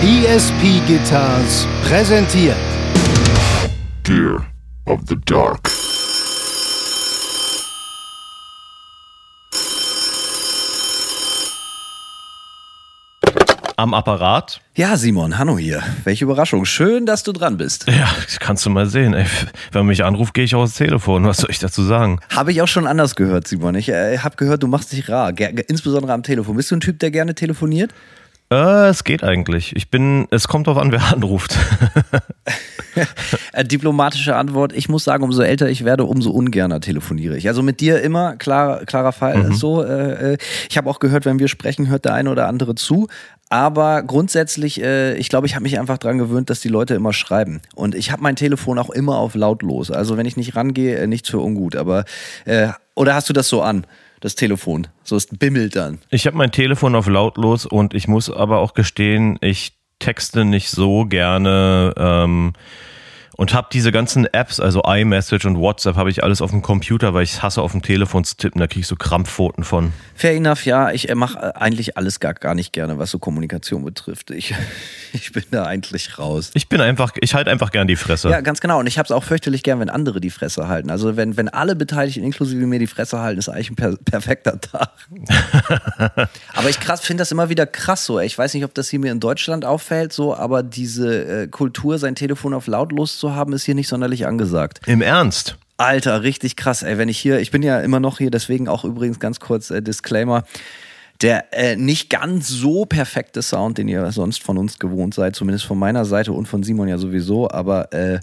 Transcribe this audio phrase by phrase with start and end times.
[0.00, 2.54] ESP Guitars präsentiert
[4.04, 4.46] Gear
[4.86, 5.68] of the Dark.
[13.76, 14.60] am Apparat.
[14.76, 15.82] Ja, Simon, Hanno hier.
[16.02, 16.64] Welche Überraschung.
[16.64, 17.86] Schön, dass du dran bist.
[17.88, 19.14] Ja, das kannst du mal sehen.
[19.14, 19.24] Ey.
[19.70, 21.24] Wenn man mich anruft, gehe ich auch ins Telefon.
[21.24, 22.18] Was soll ich dazu sagen?
[22.34, 23.76] Habe ich auch schon anders gehört, Simon.
[23.76, 25.32] Ich äh, habe gehört, du machst dich rar,
[25.68, 26.56] insbesondere am Telefon.
[26.56, 27.92] Bist du ein Typ, der gerne telefoniert?
[28.50, 29.76] Äh, es geht eigentlich.
[29.76, 31.56] Ich bin, es kommt darauf an, wer anruft.
[33.52, 37.46] Äh, diplomatische Antwort, ich muss sagen, umso älter ich werde, umso ungerner telefoniere ich.
[37.46, 39.52] Also mit dir immer, klar, klarer Fall mhm.
[39.52, 39.84] ist so.
[39.84, 43.06] Äh, äh ich habe auch gehört, wenn wir sprechen, hört der eine oder andere zu.
[43.50, 47.12] Aber grundsätzlich, äh, ich glaube, ich habe mich einfach daran gewöhnt, dass die Leute immer
[47.12, 47.60] schreiben.
[47.74, 49.90] Und ich habe mein Telefon auch immer auf lautlos.
[49.90, 51.76] Also wenn ich nicht rangehe, äh, nichts für ungut.
[51.76, 52.04] Aber
[52.94, 53.86] oder hast du das so an?
[54.20, 54.88] Das Telefon.
[55.02, 55.98] So es bimmelt dann.
[56.10, 60.70] Ich habe mein Telefon auf lautlos und ich muss aber auch gestehen, ich texte nicht
[60.70, 61.94] so gerne.
[61.96, 62.52] Ähm,
[63.38, 67.14] und habe diese ganzen Apps, also iMessage und WhatsApp, habe ich alles auf dem Computer,
[67.14, 69.92] weil ich hasse auf dem Telefon zu tippen, da kriege ich so Krampfpfoten von.
[70.16, 73.20] Fair enough, ja, ich äh, mache äh, eigentlich alles gar, gar nicht gerne, was so
[73.20, 74.32] Kommunikation betrifft.
[74.32, 74.56] Ich,
[75.12, 76.50] ich bin da eigentlich raus.
[76.54, 78.28] Ich bin einfach, ich halte einfach gern die Fresse.
[78.28, 78.80] Ja, ganz genau.
[78.80, 80.90] Und ich habe es auch fürchterlich gern, wenn andere die Fresse halten.
[80.90, 84.60] Also wenn, wenn alle Beteiligten, inklusive mir, die Fresse halten, ist eigentlich ein per perfekter
[84.60, 84.90] Tag.
[86.56, 88.18] aber ich finde das immer wieder krass so.
[88.18, 91.98] Ich weiß nicht, ob das hier mir in Deutschland auffällt, so, aber diese äh, Kultur,
[91.98, 94.80] sein Telefon auf lautlos zu haben, ist hier nicht sonderlich angesagt.
[94.86, 95.56] Im Ernst?
[95.76, 96.98] Alter, richtig krass, ey.
[96.98, 99.80] Wenn ich hier, ich bin ja immer noch hier, deswegen auch übrigens ganz kurz äh,
[99.80, 100.44] Disclaimer.
[101.20, 105.64] Der äh, nicht ganz so perfekte Sound, den ihr sonst von uns gewohnt seid, zumindest
[105.64, 108.20] von meiner Seite und von Simon ja sowieso, aber äh,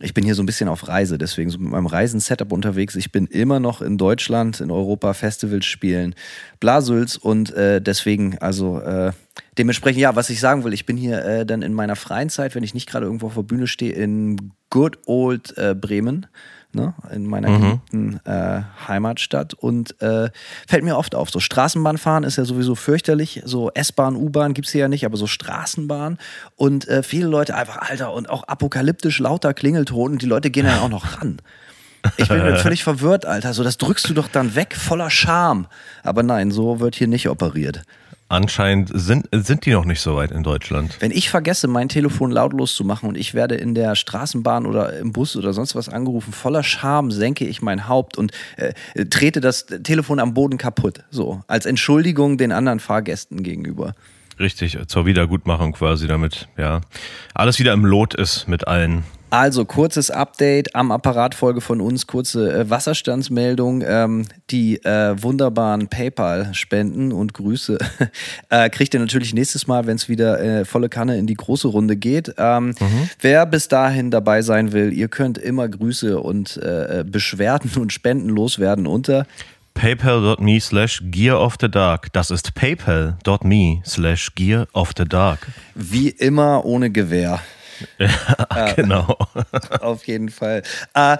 [0.00, 2.96] ich bin hier so ein bisschen auf Reise, deswegen so mit meinem Reisen-Setup unterwegs.
[2.96, 6.16] Ich bin immer noch in Deutschland, in Europa, Festivals spielen,
[6.58, 9.12] Blasülz und äh, deswegen, also äh,
[9.56, 12.56] dementsprechend, ja, was ich sagen will, ich bin hier äh, dann in meiner freien Zeit,
[12.56, 16.26] wenn ich nicht gerade irgendwo auf der Bühne stehe, in Good Old äh, Bremen
[16.74, 17.60] ne, in meiner mhm.
[17.60, 20.30] geliebten äh, Heimatstadt und äh,
[20.66, 21.30] fällt mir oft auf.
[21.30, 23.42] So Straßenbahnfahren ist ja sowieso fürchterlich.
[23.44, 26.18] So S-Bahn, U-Bahn gibt es hier ja nicht, aber so Straßenbahn
[26.56, 30.66] und äh, viele Leute einfach, Alter, und auch apokalyptisch lauter Klingelton und die Leute gehen
[30.66, 31.38] dann auch noch ran.
[32.16, 33.54] Ich bin völlig verwirrt, Alter.
[33.54, 35.66] So, das drückst du doch dann weg, voller Scham.
[36.02, 37.82] Aber nein, so wird hier nicht operiert.
[38.28, 40.96] Anscheinend sind, sind die noch nicht so weit in Deutschland.
[41.00, 44.98] Wenn ich vergesse, mein Telefon lautlos zu machen und ich werde in der Straßenbahn oder
[44.98, 48.72] im Bus oder sonst was angerufen, voller Scham senke ich mein Haupt und äh,
[49.06, 51.04] trete das Telefon am Boden kaputt.
[51.10, 53.94] So, als Entschuldigung den anderen Fahrgästen gegenüber.
[54.38, 56.80] Richtig, zur Wiedergutmachung quasi, damit ja
[57.34, 59.04] alles wieder im Lot ist mit allen.
[59.34, 63.82] Also, kurzes Update am Apparatfolge von uns, kurze äh, Wasserstandsmeldung.
[63.84, 67.78] Ähm, die äh, wunderbaren PayPal-Spenden und Grüße
[68.50, 71.66] äh, kriegt ihr natürlich nächstes Mal, wenn es wieder äh, volle Kanne in die große
[71.66, 72.32] Runde geht.
[72.38, 73.08] Ähm, mhm.
[73.18, 78.28] Wer bis dahin dabei sein will, ihr könnt immer Grüße und äh, Beschwerden und Spenden
[78.28, 79.26] loswerden unter
[79.74, 82.12] paypal.me slash gear of the dark.
[82.12, 85.48] Das ist paypal.me slash gear of the dark.
[85.74, 87.40] Wie immer ohne Gewehr.
[87.98, 89.16] Ja, genau.
[89.80, 90.62] Auf jeden Fall.
[90.94, 91.18] Äh,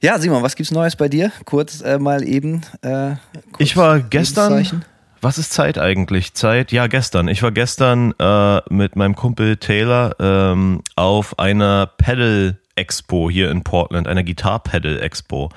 [0.00, 1.32] ja, Simon, was gibt's Neues bei dir?
[1.44, 2.62] Kurz äh, mal eben.
[2.82, 3.12] Äh,
[3.58, 4.84] ich war gestern.
[5.20, 6.34] Was ist Zeit eigentlich?
[6.34, 6.70] Zeit?
[6.70, 7.28] Ja, gestern.
[7.28, 13.64] Ich war gestern äh, mit meinem Kumpel Taylor ähm, auf einer Pedal Expo hier in
[13.64, 15.50] Portland, einer Gitar Pedal Expo.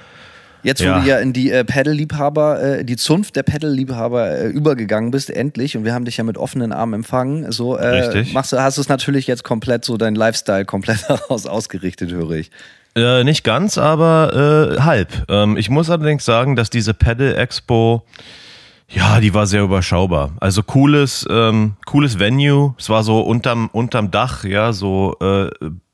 [0.63, 0.99] Jetzt, wo ja.
[0.99, 5.77] du ja in die äh, Pedal-Liebhaber, äh, die Zunft der Pedal-Liebhaber äh, übergegangen bist, endlich,
[5.77, 8.33] und wir haben dich ja mit offenen Armen empfangen, so äh, Richtig.
[8.33, 12.31] Machst du, hast du es natürlich jetzt komplett so dein Lifestyle komplett daraus ausgerichtet, höre
[12.31, 12.51] ich.
[12.95, 15.25] Äh, nicht ganz, aber äh, halb.
[15.29, 18.03] Ähm, ich muss allerdings sagen, dass diese Pedal Expo,
[18.89, 20.31] ja, die war sehr überschaubar.
[20.39, 22.73] Also cooles, ähm, cooles Venue.
[22.79, 25.49] Es war so unterm, unterm Dach, ja, so äh,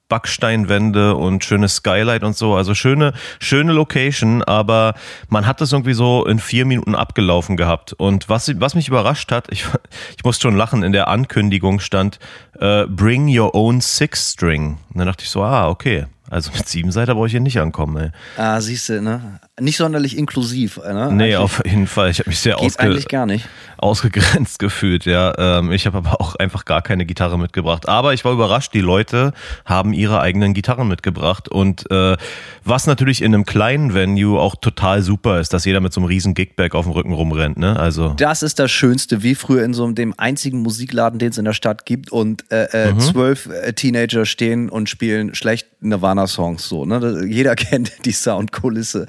[0.09, 2.55] Backsteinwände und schönes Skylight und so.
[2.55, 4.93] Also schöne, schöne Location, aber
[5.29, 7.93] man hat das irgendwie so in vier Minuten abgelaufen gehabt.
[7.93, 9.65] Und was, was mich überrascht hat, ich,
[10.17, 12.19] ich musste schon lachen, in der Ankündigung stand,
[12.61, 14.77] uh, bring your own six string.
[14.89, 16.05] Und dann dachte ich so, ah, okay.
[16.29, 18.11] Also mit sieben Seiten brauche ich hier nicht ankommen, ey.
[18.37, 19.39] Ah, siehst du, ne?
[19.59, 21.11] Nicht sonderlich inklusiv, ne?
[21.11, 22.09] Nee, eigentlich auf jeden Fall.
[22.09, 23.47] Ich habe mich sehr ausge eigentlich gar nicht.
[23.77, 25.31] ausgegrenzt gefühlt, ja.
[25.37, 27.87] Ähm, ich habe aber auch einfach gar keine Gitarre mitgebracht.
[27.87, 29.31] Aber ich war überrascht, die Leute
[29.63, 31.49] haben ihre eigenen Gitarren mitgebracht.
[31.49, 32.17] Und äh,
[32.63, 36.07] was natürlich in einem kleinen Venue auch total super ist, dass jeder mit so einem
[36.07, 37.79] riesen Gigbag auf dem Rücken rumrennt, ne?
[37.79, 38.15] Also.
[38.17, 41.53] Das ist das Schönste, wie früher in so einem einzigen Musikladen, den es in der
[41.53, 42.99] Stadt gibt und äh, äh, mhm.
[42.99, 46.85] zwölf äh, Teenager stehen und spielen schlecht Nirvana Songs so.
[46.85, 47.25] Ne?
[47.27, 49.05] Jeder kennt die Soundkulisse.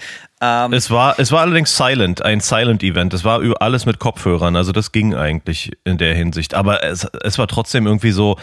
[0.72, 3.14] Es, war, es war allerdings silent, ein Silent-Event.
[3.14, 6.54] Es war alles mit Kopfhörern, also das ging eigentlich in der Hinsicht.
[6.54, 8.36] Aber es, es war trotzdem irgendwie so,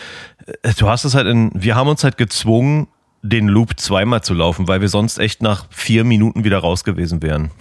[0.64, 2.88] äh, du hast es halt in, wir haben uns halt gezwungen,
[3.24, 7.22] den Loop zweimal zu laufen, weil wir sonst echt nach vier Minuten wieder raus gewesen
[7.22, 7.52] wären.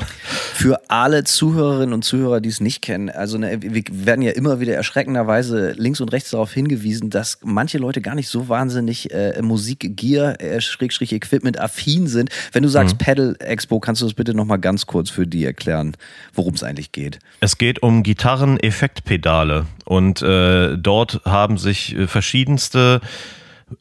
[0.55, 4.61] Für alle Zuhörerinnen und Zuhörer, die es nicht kennen, also ne, wir werden ja immer
[4.61, 9.41] wieder erschreckenderweise links und rechts darauf hingewiesen, dass manche Leute gar nicht so wahnsinnig äh,
[9.43, 12.31] Musikgear, äh, Schrägstrich Equipment affin sind.
[12.53, 12.99] Wenn du sagst mhm.
[12.99, 15.95] Pedal Expo, kannst du das bitte nochmal ganz kurz für die erklären,
[16.35, 17.19] worum es eigentlich geht?
[17.41, 23.07] Es geht um Gitarren-Effektpedale und äh, dort haben sich äh, verschiedenste äh,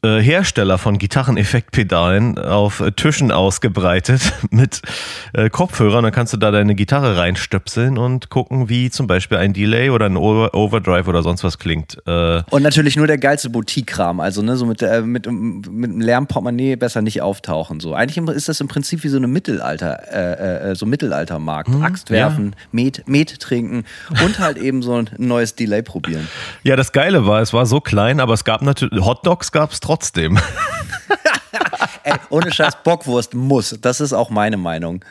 [0.02, 4.20] Hersteller von Gitarreneffektpedalen auf äh, Tischen ausgebreitet
[4.50, 4.82] mit
[5.32, 6.04] äh, Kopfhörern.
[6.04, 10.06] Dann kannst du da deine Gitarre reinstöpseln und gucken, wie zum Beispiel ein Delay oder
[10.06, 11.98] ein Over Overdrive oder sonst was klingt.
[12.06, 14.20] Äh, und natürlich nur der geilste Boutique-Kram.
[14.20, 17.80] Also ne, so mit, äh, mit, mit einem Lärmportemonnaie besser nicht auftauchen.
[17.80, 17.94] So.
[17.94, 21.68] Eigentlich ist das im Prinzip wie so eine Mittelalter, so Mittelaltermarkt.
[21.68, 22.66] Hm, Axt werfen, ja.
[22.72, 23.84] Met, Met trinken
[24.24, 26.28] und halt eben so ein neues Delay probieren.
[26.62, 29.79] Ja, das Geile war, es war so klein, aber es gab natürlich, Hotdogs gab es
[29.80, 30.38] trotzdem.
[32.04, 33.76] Ey, ohne Scheiß, Bockwurst muss.
[33.80, 35.04] Das ist auch meine Meinung.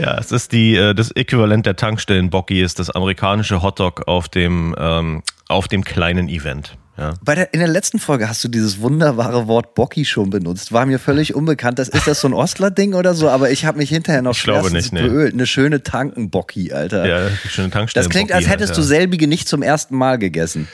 [0.00, 4.74] Ja, es ist die, äh, das Äquivalent der Tankstellen-Bocki ist das amerikanische Hotdog auf dem,
[4.78, 6.76] ähm, auf dem kleinen Event.
[6.96, 7.14] Ja.
[7.24, 10.72] Bei der, in der letzten Folge hast du dieses wunderbare Wort Bocki schon benutzt.
[10.72, 11.78] War mir völlig unbekannt.
[11.78, 13.28] Das, ist das so ein Ostler-Ding oder so?
[13.28, 15.02] Aber ich habe mich hinterher noch ich glaube nicht, nee.
[15.02, 15.32] beölt.
[15.32, 17.06] Eine schöne Tanken-Bocki, Alter.
[17.06, 18.82] Ja, eine schöne Tankstellen Das klingt, als hättest Alter.
[18.82, 20.66] du selbige nicht zum ersten Mal gegessen.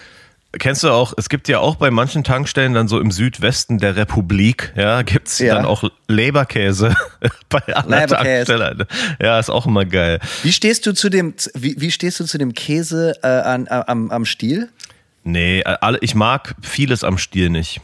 [0.58, 3.96] Kennst du auch, es gibt ja auch bei manchen Tankstellen dann so im Südwesten der
[3.96, 5.54] Republik, ja, gibt es ja.
[5.54, 6.94] dann auch Leberkäse
[7.48, 8.86] bei einer Tankstelle.
[9.20, 10.20] Ja, ist auch immer geil.
[10.42, 14.10] Wie stehst du zu dem, wie, wie stehst du zu dem Käse äh, an, am,
[14.10, 14.68] am Stiel?
[15.24, 17.80] Nee, alle, ich mag vieles am Stiel nicht.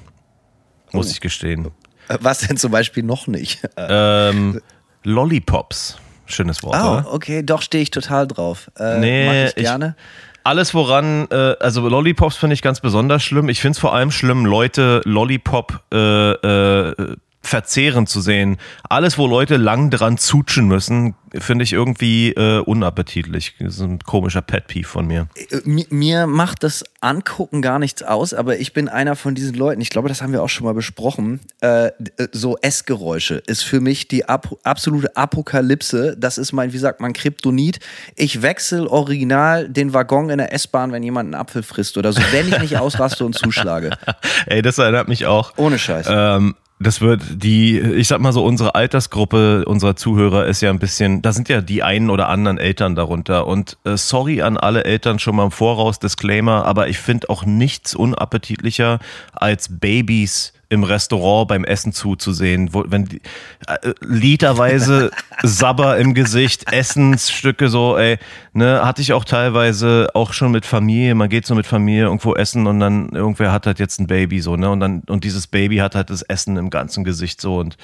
[0.93, 1.11] Muss oh.
[1.11, 1.71] ich gestehen.
[2.09, 3.61] Äh, was denn zum Beispiel noch nicht?
[3.77, 4.61] Ähm,
[5.03, 5.97] Lollipops.
[6.27, 6.77] Schönes Wort.
[6.77, 7.13] Oh, oder?
[7.13, 8.71] okay, doch stehe ich total drauf.
[8.79, 9.97] Äh, nee, mag ich gerne.
[9.97, 13.49] Ich, alles woran, äh, also Lollipops finde ich ganz besonders schlimm.
[13.49, 18.59] Ich finde es vor allem schlimm, Leute Lollipop äh, äh, verzehren zu sehen.
[18.89, 23.55] Alles, wo Leute lang dran zutschen müssen, finde ich irgendwie äh, unappetitlich.
[23.59, 25.29] Das ist ein komischer Pet Peeve von mir.
[25.37, 26.27] Äh, mir.
[26.27, 30.09] Macht das Angucken gar nichts aus, aber ich bin einer von diesen Leuten, ich glaube,
[30.09, 31.93] das haben wir auch schon mal besprochen, äh, äh
[32.33, 36.17] so Essgeräusche ist für mich die Ap absolute Apokalypse.
[36.19, 37.81] Das ist mein, wie sagt man, Kryptonit.
[38.17, 42.21] Ich wechsle original den Waggon in der S-Bahn, wenn jemand einen Apfel frisst oder so,
[42.33, 43.91] wenn ich nicht ausraste und zuschlage.
[44.47, 45.53] Ey, das erinnert mich auch.
[45.57, 46.07] Ohne Scheiß.
[46.11, 50.79] Ähm, das wird die, ich sag mal so, unsere Altersgruppe unserer Zuhörer ist ja ein
[50.79, 53.47] bisschen, da sind ja die einen oder anderen Eltern darunter.
[53.47, 57.45] Und äh, sorry an alle Eltern schon mal im Voraus, Disclaimer, aber ich finde auch
[57.45, 58.99] nichts unappetitlicher
[59.33, 63.21] als Babys im Restaurant beim Essen zuzusehen, wo, wenn die,
[63.67, 65.11] äh, literweise
[65.43, 68.19] Sabber im Gesicht, Essensstücke so, ey,
[68.53, 72.35] ne, hatte ich auch teilweise auch schon mit Familie, man geht so mit Familie irgendwo
[72.35, 75.49] essen und dann irgendwer hat halt jetzt ein Baby so, ne, und dann und dieses
[75.49, 77.77] Baby hat halt das Essen im ganzen Gesicht so und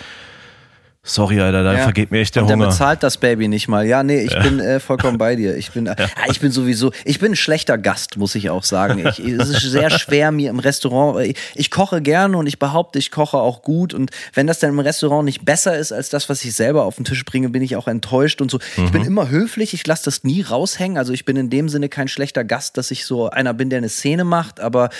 [1.09, 1.83] Sorry, Alter, da ja.
[1.85, 2.65] vergeht mir echt der und Hunger.
[2.65, 3.87] Der bezahlt das Baby nicht mal.
[3.87, 4.43] Ja, nee, ich ja.
[4.43, 5.57] bin äh, vollkommen bei dir.
[5.57, 5.95] Ich bin, äh,
[6.31, 8.99] ich bin sowieso, ich bin ein schlechter Gast, muss ich auch sagen.
[9.07, 12.99] Ich, es ist sehr schwer, mir im Restaurant, ich, ich, koche gerne und ich behaupte,
[12.99, 13.95] ich koche auch gut.
[13.95, 16.97] Und wenn das dann im Restaurant nicht besser ist als das, was ich selber auf
[16.97, 18.59] den Tisch bringe, bin ich auch enttäuscht und so.
[18.77, 18.85] Mhm.
[18.87, 19.09] Ich bin mhm.
[19.09, 20.99] immer höflich, ich lasse das nie raushängen.
[20.99, 23.79] Also ich bin in dem Sinne kein schlechter Gast, dass ich so einer bin, der
[23.79, 24.59] eine Szene macht.
[24.59, 24.91] Aber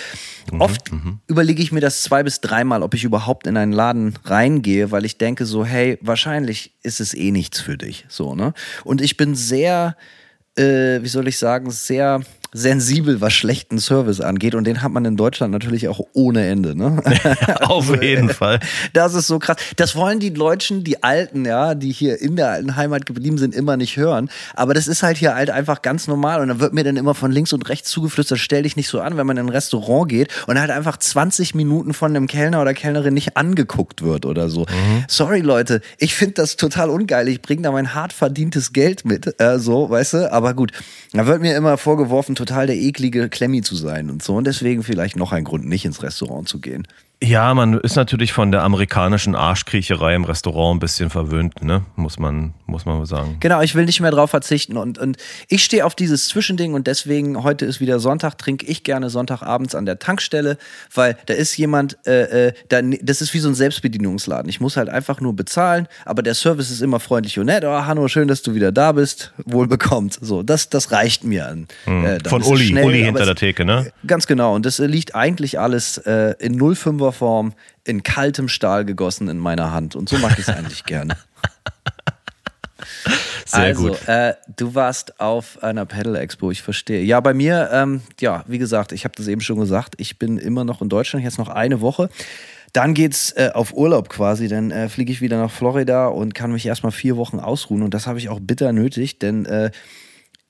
[0.53, 0.61] mhm.
[0.61, 1.19] oft mhm.
[1.27, 5.05] überlege ich mir das zwei bis dreimal, ob ich überhaupt in einen Laden reingehe, weil
[5.05, 8.07] ich denke so, hey, wahrscheinlich ist es eh nichts für dich.
[8.09, 8.53] So, ne?
[8.85, 9.97] Und ich bin sehr,
[10.57, 12.23] äh, wie soll ich sagen, sehr
[12.57, 14.55] sensibel, was schlechten Service angeht.
[14.55, 16.77] Und den hat man in Deutschland natürlich auch ohne Ende.
[16.77, 17.03] Ne?
[17.63, 18.61] Auf jeden Fall.
[18.93, 19.57] Das ist so krass.
[19.77, 23.55] Das wollen die Deutschen, die Alten, ja, die hier in der alten Heimat geblieben sind,
[23.55, 24.31] immer nicht hören.
[24.55, 26.41] Aber das ist halt hier halt einfach ganz normal.
[26.41, 29.01] Und dann wird mir dann immer von links und rechts zugeflüstert, stell dich nicht so
[29.01, 32.63] an, wenn man in ein Restaurant geht und halt einfach 20 Minuten von einem Kellner
[32.63, 34.61] oder Kellnerin nicht angeguckt wird oder so.
[34.63, 35.05] Mhm.
[35.09, 37.29] Sorry, Leute, ich finde das total ungeil.
[37.29, 40.33] Ich bringe da mein hart verdientes Geld mit, äh, so, weißt du?
[40.33, 40.73] Aber gut,
[41.13, 44.35] da wird mir immer vorgeworfen, total der eklige Klemmi zu sein und so.
[44.35, 46.87] Und deswegen vielleicht noch ein Grund, nicht ins Restaurant zu gehen.
[47.23, 51.83] Ja, man ist natürlich von der amerikanischen Arschkriecherei im Restaurant ein bisschen verwöhnt, ne?
[51.97, 53.39] Muss man, muss man sagen.
[53.41, 54.77] Genau, ich will nicht mehr drauf verzichten.
[54.77, 55.17] Und, und
[55.49, 59.75] ich stehe auf dieses Zwischending und deswegen, heute ist wieder Sonntag, trinke ich gerne Sonntagabends
[59.75, 60.59] an der Tankstelle,
[60.95, 64.51] weil da ist jemand, äh, äh, da, das ist wie so ein Selbstbedienungsladen.
[64.51, 67.65] Ich muss halt einfach nur bezahlen, aber der Service ist immer freundlich und nett.
[67.65, 69.33] Oh, Hanno, schön, dass du wieder da bist.
[69.47, 70.19] Wohl bekommt.
[70.21, 71.67] So, das, das reicht mir an.
[71.85, 72.05] Hm.
[72.05, 73.91] Äh, Von Uli, schnell, Uli hinter der Theke, ne?
[74.07, 74.55] Ganz genau.
[74.55, 77.53] Und das liegt eigentlich alles äh, in 05er Pulverform
[77.85, 79.95] in kaltem Stahl gegossen in meiner Hand.
[79.95, 81.17] Und so mache ich es eigentlich gerne.
[83.47, 84.09] Sehr also, gut.
[84.09, 87.03] Äh, du warst auf einer Pedal Expo, ich verstehe.
[87.03, 90.39] Ja, bei mir, ähm, ja, wie gesagt, ich habe das eben schon gesagt, ich bin
[90.39, 92.11] immer noch in Deutschland, jetzt noch eine Woche.
[92.73, 96.53] Dann geht's äh, auf Urlaub quasi, dann äh, fliege ich wieder nach Florida und kann
[96.53, 97.83] mich erstmal vier Wochen ausruhen.
[97.83, 99.71] Und das habe ich auch bitter nötig, denn äh,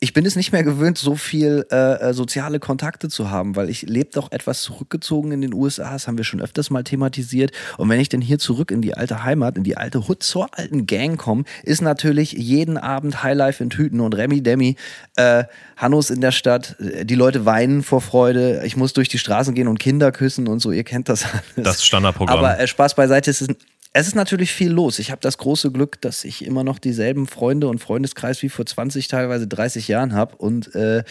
[0.06, 3.68] ich bin es nicht mehr gewöhnt, so viel äh, äh, soziale Kontakte zu haben, weil
[3.68, 7.50] ich lebe doch etwas zurückgezogen in den USA, das haben wir schon öfters mal thematisiert.
[7.76, 10.56] Und wenn ich denn hier zurück in die alte Heimat, in die alte Hood zur
[10.56, 14.76] alten Gang komme, ist natürlich jeden Abend Highlife in Tüten und Remi Demi,
[15.16, 15.42] äh,
[15.76, 19.66] Hannos in der Stadt, die Leute weinen vor Freude, ich muss durch die Straßen gehen
[19.66, 21.42] und Kinder küssen und so, ihr kennt das alles.
[21.56, 22.38] Das Standardprogramm.
[22.38, 23.50] Aber äh, Spaß beiseite, es ist
[23.98, 24.98] es ist natürlich viel los.
[24.98, 28.66] Ich habe das große Glück, dass ich immer noch dieselben Freunde und Freundeskreis wie vor
[28.66, 30.36] 20, teilweise 30 Jahren habe.
[30.36, 31.02] Und äh,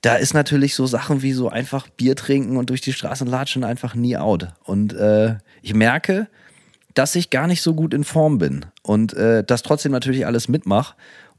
[0.00, 3.64] da ist natürlich so Sachen wie so einfach Bier trinken und durch die Straßen latschen
[3.64, 4.52] einfach nie out.
[4.62, 6.28] Und äh, ich merke,
[6.94, 10.46] dass ich gar nicht so gut in Form bin und äh, das trotzdem natürlich alles
[10.46, 10.94] mitmache.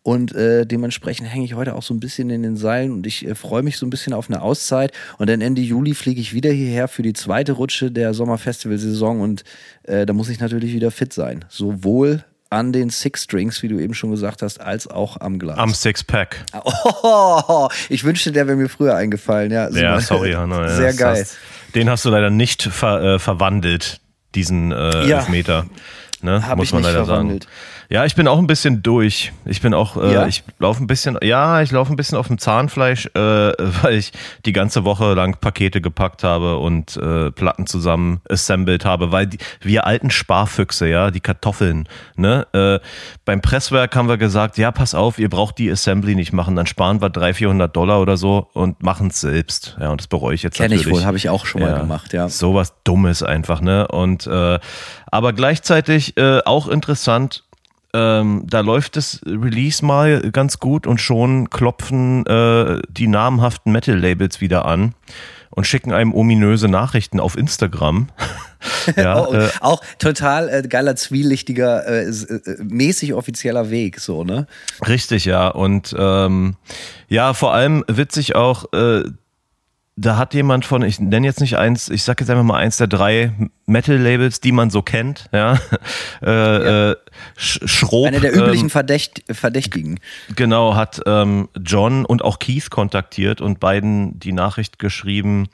[0.08, 3.26] Und äh, dementsprechend hänge ich heute auch so ein bisschen in den Seilen und ich
[3.28, 4.92] äh, freue mich so ein bisschen auf eine Auszeit.
[5.18, 9.44] Und dann Ende Juli fliege ich wieder hierher für die zweite Rutsche der Sommerfestivalsaison und
[9.82, 11.44] äh, da muss ich natürlich wieder fit sein.
[11.50, 15.58] Sowohl an den Six Strings, wie du eben schon gesagt hast, als auch am Glas.
[15.58, 16.46] Am Sixpack.
[17.04, 19.52] Oh, ich wünschte, der wäre mir früher eingefallen.
[19.52, 20.62] Ja, Ja, sorry, Hanno.
[20.62, 21.22] ja, Sehr das geil.
[21.22, 21.38] Hast,
[21.74, 24.00] den hast du leider nicht ver, äh, verwandelt,
[24.36, 25.18] diesen äh, Ja.
[25.20, 25.66] Elfmeter.
[26.22, 26.48] Ne?
[26.48, 27.44] Hab Muss ich man nicht leider verwandelt.
[27.46, 27.54] sagen.
[27.90, 29.32] Ja, ich bin auch ein bisschen durch.
[29.46, 30.28] Ich bin auch, äh, Ja?
[30.28, 34.12] ich laufe ein bisschen, ja, ich laufe ein bisschen auf dem Zahnfleisch, äh, weil ich
[34.46, 39.38] die ganze Woche lang Pakete gepackt habe und äh, Platten zusammen assembled habe, weil die,
[39.62, 42.80] wir alten Sparfüchse, ja, die Kartoffeln, ne, äh,
[43.26, 46.66] beim Presswerk haben wir gesagt, ja, pass auf, ihr braucht die Assembly nicht machen, dann
[46.68, 49.78] sparen wir 300, 400 Dollar oder so und machen es selbst.
[49.80, 50.98] Ja, und das bereue ich jetzt Kenn ich natürlich.
[51.00, 52.30] wohl, habe ich auch schon mal gemacht, ja.
[52.30, 53.88] Sowas Dummes einfach, ne?
[53.88, 54.60] Und äh,
[55.08, 57.45] aber gleichzeitig äh, auch interessant,
[57.96, 64.42] ähm, da läuft das Release mal ganz gut und schon klopfen äh, die namhaften Metal-Labels
[64.42, 64.94] wieder an
[65.56, 68.10] und schicken einem ominöse Nachrichten auf Instagram.
[68.98, 74.48] ja, oh, äh, auch total äh, geiler, zwielichtiger, äh, äh, mäßig offizieller Weg, so, ne?
[74.86, 75.48] Richtig, ja.
[75.48, 76.56] Und ähm,
[77.08, 79.04] ja, vor allem witzig auch, äh,
[79.98, 82.78] da hat jemand von, ich nenne jetzt nicht eins, ich sag jetzt einfach mal eins
[82.78, 83.32] der drei
[83.66, 85.58] Metal-Labels, die man so kennt, ja.
[86.22, 86.96] Äh, äh,
[87.38, 90.00] Sch Schrob, Einer der üblichen ähm, Verdächt Verdächtigen.
[90.36, 95.48] genau, hat ähm, John und auch Keith kontaktiert und beiden die Nachricht geschrieben,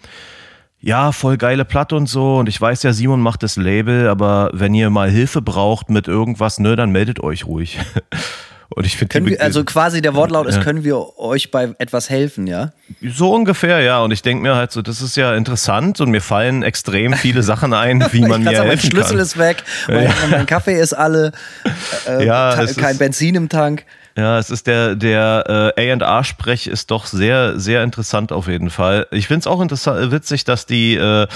[0.79, 2.37] ja, voll geile Platte und so.
[2.37, 6.07] Und ich weiß ja, Simon macht das Label, aber wenn ihr mal Hilfe braucht mit
[6.07, 7.79] irgendwas, ne, dann meldet euch ruhig.
[8.73, 10.63] Und ich finde wir, also quasi der Wortlaut ist, Ja.
[10.63, 12.71] können wir euch bei etwas helfen, ja?
[13.01, 13.99] So ungefähr, ja.
[13.99, 17.43] Und ich denke mir halt so, das ist ja interessant und mir fallen extrem viele
[17.43, 19.19] Sachen ein, wie man mir sagen, mein helfen Schlüssel kann.
[19.19, 21.33] ist weg, mein, mein Kaffee ist alle,
[22.07, 23.83] äh, Ja, es kein ist- Benzin im Tank.
[24.17, 29.07] Ja, es ist der, der äh, A&R-Sprech ist doch sehr, sehr interessant auf jeden Fall.
[29.11, 31.27] Ich finde es auch interessant, witzig, dass die, äh,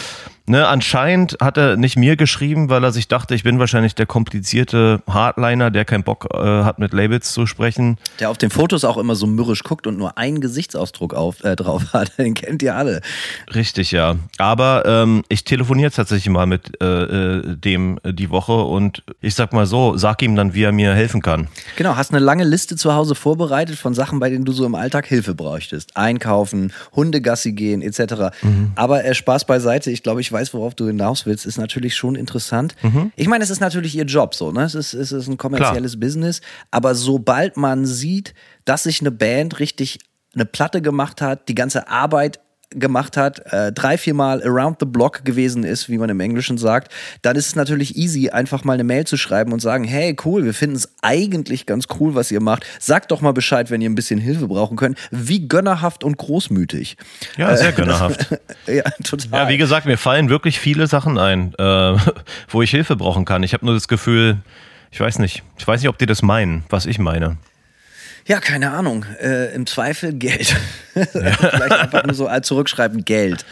[0.48, 4.06] ne, anscheinend hat er nicht mir geschrieben, weil er sich dachte, ich bin wahrscheinlich der
[4.06, 7.98] komplizierte Hardliner, der keinen Bock äh, hat, mit Labels zu sprechen.
[8.20, 11.56] Der auf den Fotos auch immer so mürrisch guckt und nur einen Gesichtsausdruck auf, äh,
[11.56, 12.18] drauf hat.
[12.18, 13.02] Den kennt ihr alle.
[13.54, 14.16] Richtig, ja.
[14.38, 19.36] Aber ähm, ich telefoniere tatsächlich mal mit äh, äh, dem äh, die Woche und ich
[19.36, 21.48] sag mal so, sag ihm dann, wie er mir helfen kann.
[21.76, 24.76] Genau, hast eine lange Liste zu Hause vorbereitet von Sachen, bei denen du so im
[24.76, 25.96] Alltag Hilfe bräuchtest.
[25.96, 28.36] Einkaufen, Hundegassi gehen, etc.
[28.42, 28.72] Mhm.
[28.76, 32.16] Aber äh, Spaß beiseite, ich glaube, ich weiß, worauf du hinaus willst, ist natürlich schon
[32.16, 32.76] interessant.
[32.84, 33.12] Mhm.
[33.16, 34.64] Ich meine, es ist natürlich ihr Job so, ne?
[34.64, 38.34] Es ist, es ist ein kommerzielles Business, aber sobald man sieht,
[38.66, 40.00] dass sich eine Band richtig
[40.34, 42.42] eine Platte gemacht hat, die ganze Arbeit
[42.72, 46.92] gemacht hat, äh, drei, viermal around the block gewesen ist, wie man im Englischen sagt,
[47.22, 50.46] dann ist es natürlich easy, einfach mal eine Mail zu schreiben und sagen, hey, cool,
[50.46, 52.66] wir finden es eigentlich ganz cool, was ihr macht.
[52.80, 54.98] Sagt doch mal Bescheid, wenn ihr ein bisschen Hilfe brauchen könnt.
[55.12, 56.98] Wie gönnerhaft und großmütig.
[57.38, 58.28] Ja, sehr gönnerhaft.
[58.68, 59.44] Ja, total.
[59.44, 61.98] Ja, wie gesagt, mir fallen wirklich viele Sachen ein, äh,
[62.50, 63.44] wo ich Hilfe brauchen kann.
[63.44, 64.38] Ich habe nur das Gefühl,
[64.92, 67.38] ich weiß nicht, ich weiß nicht, ob die das meinen, was ich meine.
[68.26, 69.06] Ja, keine Ahnung.
[69.22, 70.56] Äh, Im Zweifel Geld.
[70.94, 73.46] Vielleicht einfach nur so als zurückschreiben, Geld.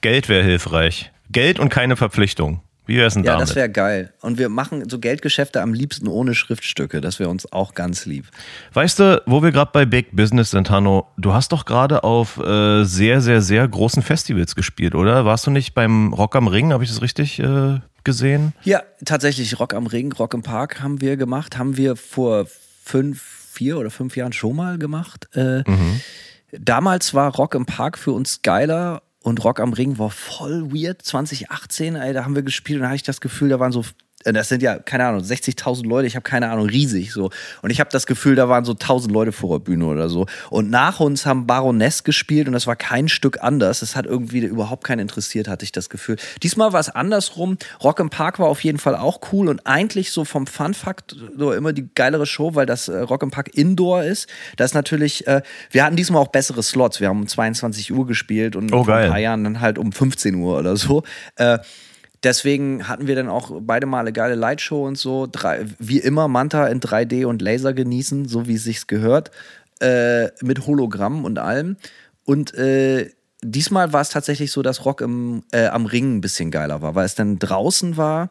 [0.00, 1.12] Geld wäre hilfreich.
[1.30, 2.60] Geld und keine Verpflichtung.
[2.86, 3.48] Wie wär's denn Ja, damit?
[3.48, 4.12] das wäre geil.
[4.20, 7.00] Und wir machen so Geldgeschäfte am liebsten ohne Schriftstücke.
[7.00, 8.26] Das wäre uns auch ganz lieb.
[8.74, 12.38] Weißt du, wo wir gerade bei Big Business sind, Hanno, du hast doch gerade auf
[12.38, 15.24] äh, sehr, sehr, sehr großen Festivals gespielt, oder?
[15.24, 16.72] Warst du nicht beim Rock am Ring?
[16.72, 18.52] Habe ich das richtig äh, gesehen?
[18.62, 21.58] Ja, tatsächlich Rock am Ring, Rock im Park haben wir gemacht.
[21.58, 22.46] Haben wir vor
[22.84, 25.28] fünf, vier oder fünf Jahren schon mal gemacht.
[25.34, 25.62] Äh,
[26.52, 31.02] Damals war Rock im Park für uns geiler und Rock am Ring war voll weird.
[31.02, 33.84] 2018, ey, da haben wir gespielt und da hatte ich das Gefühl, da waren so
[34.34, 37.30] das sind ja, keine Ahnung, 60.000 Leute, ich habe keine Ahnung, riesig so.
[37.62, 40.26] Und ich habe das Gefühl, da waren so 1000 Leute vor der Bühne oder so.
[40.50, 43.80] Und nach uns haben Baroness gespielt und das war kein Stück anders.
[43.80, 46.16] Das hat irgendwie überhaupt keinen interessiert, hatte ich das Gefühl.
[46.42, 47.58] Diesmal war es andersrum.
[47.82, 51.52] Rock im Park war auf jeden Fall auch cool und eigentlich so vom Fun-Fakt so
[51.52, 54.28] immer die geilere Show, weil das äh, Rock im Park Indoor ist.
[54.56, 57.00] Das ist natürlich, äh, wir hatten diesmal auch bessere Slots.
[57.00, 59.92] Wir haben um 22 Uhr gespielt und Oh, vor ein paar Jahren dann halt um
[59.92, 61.02] 15 Uhr oder so.
[61.36, 61.58] Äh,
[62.26, 65.28] Deswegen hatten wir dann auch beide Male geile Lightshow und so.
[65.30, 69.30] Drei, wie immer Manta in 3D und Laser genießen, so wie es sich gehört.
[69.78, 71.76] Äh, mit Hologramm und allem.
[72.24, 73.10] Und äh,
[73.42, 76.96] diesmal war es tatsächlich so, dass Rock im, äh, am Ring ein bisschen geiler war,
[76.96, 78.30] weil es dann draußen war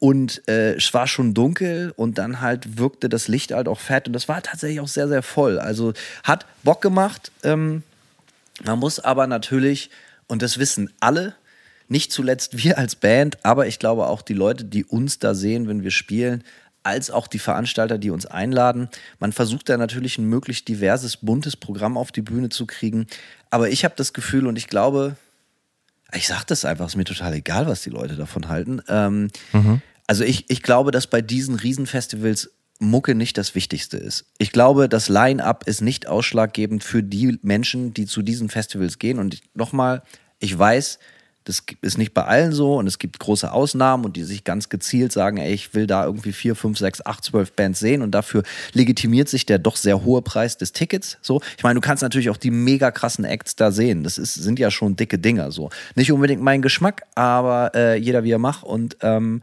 [0.00, 4.08] und äh, es war schon dunkel und dann halt wirkte das Licht halt auch fett
[4.08, 5.60] und das war tatsächlich auch sehr, sehr voll.
[5.60, 5.92] Also
[6.24, 7.30] hat Bock gemacht.
[7.44, 7.84] Ähm,
[8.64, 9.90] man muss aber natürlich,
[10.26, 11.36] und das wissen alle,
[11.88, 15.68] nicht zuletzt wir als Band, aber ich glaube auch die Leute, die uns da sehen,
[15.68, 16.44] wenn wir spielen,
[16.82, 18.88] als auch die Veranstalter, die uns einladen.
[19.18, 23.06] Man versucht da natürlich ein möglichst diverses, buntes Programm auf die Bühne zu kriegen.
[23.50, 25.16] Aber ich habe das Gefühl und ich glaube,
[26.14, 28.80] ich sage das einfach, ist mir total egal, was die Leute davon halten.
[28.88, 29.28] Ähm,
[30.06, 34.24] Also ich, ich glaube, dass bei diesen Riesenfestivals Mucke nicht das Wichtigste ist.
[34.38, 39.18] Ich glaube, das Line-up ist nicht ausschlaggebend für die Menschen, die zu diesen Festivals gehen.
[39.18, 40.02] Und nochmal,
[40.38, 40.98] ich weiß,
[41.48, 44.68] das ist nicht bei allen so und es gibt große Ausnahmen und die sich ganz
[44.68, 48.10] gezielt sagen, ey, ich will da irgendwie vier, fünf, sechs, acht, zwölf Bands sehen und
[48.10, 48.42] dafür
[48.74, 51.16] legitimiert sich der doch sehr hohe Preis des Tickets.
[51.22, 54.04] So, ich meine, du kannst natürlich auch die mega krassen Acts da sehen.
[54.04, 55.50] Das ist, sind ja schon dicke Dinger.
[55.50, 59.40] So, nicht unbedingt mein Geschmack, aber äh, jeder wie er macht und ähm,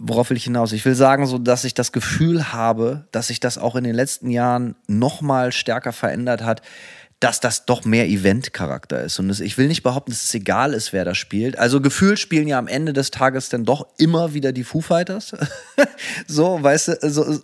[0.00, 0.72] worauf will ich hinaus?
[0.72, 3.94] Ich will sagen, so, dass ich das Gefühl habe, dass sich das auch in den
[3.94, 6.62] letzten Jahren noch mal stärker verändert hat,
[7.20, 9.18] dass das doch mehr Event-Charakter ist.
[9.18, 11.58] Und ich will nicht behaupten, dass es egal ist, wer da spielt.
[11.58, 15.34] Also gefühlt spielen ja am Ende des Tages dann doch immer wieder die Foo Fighters.
[16.26, 17.40] so, weißt du, also,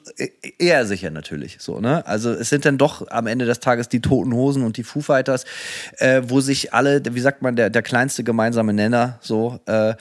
[0.58, 1.58] eher sicher natürlich.
[1.60, 2.06] So, ne?
[2.06, 5.00] Also es sind dann doch am Ende des Tages die Toten Hosen und die Foo
[5.00, 5.44] Fighters,
[5.98, 9.94] äh, wo sich alle, wie sagt man, der, der kleinste gemeinsame Nenner, so, äh,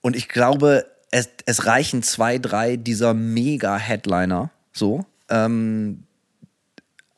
[0.00, 5.04] und ich glaube, es, es reichen zwei, drei dieser Mega-Headliner, so.
[5.28, 6.04] Ähm,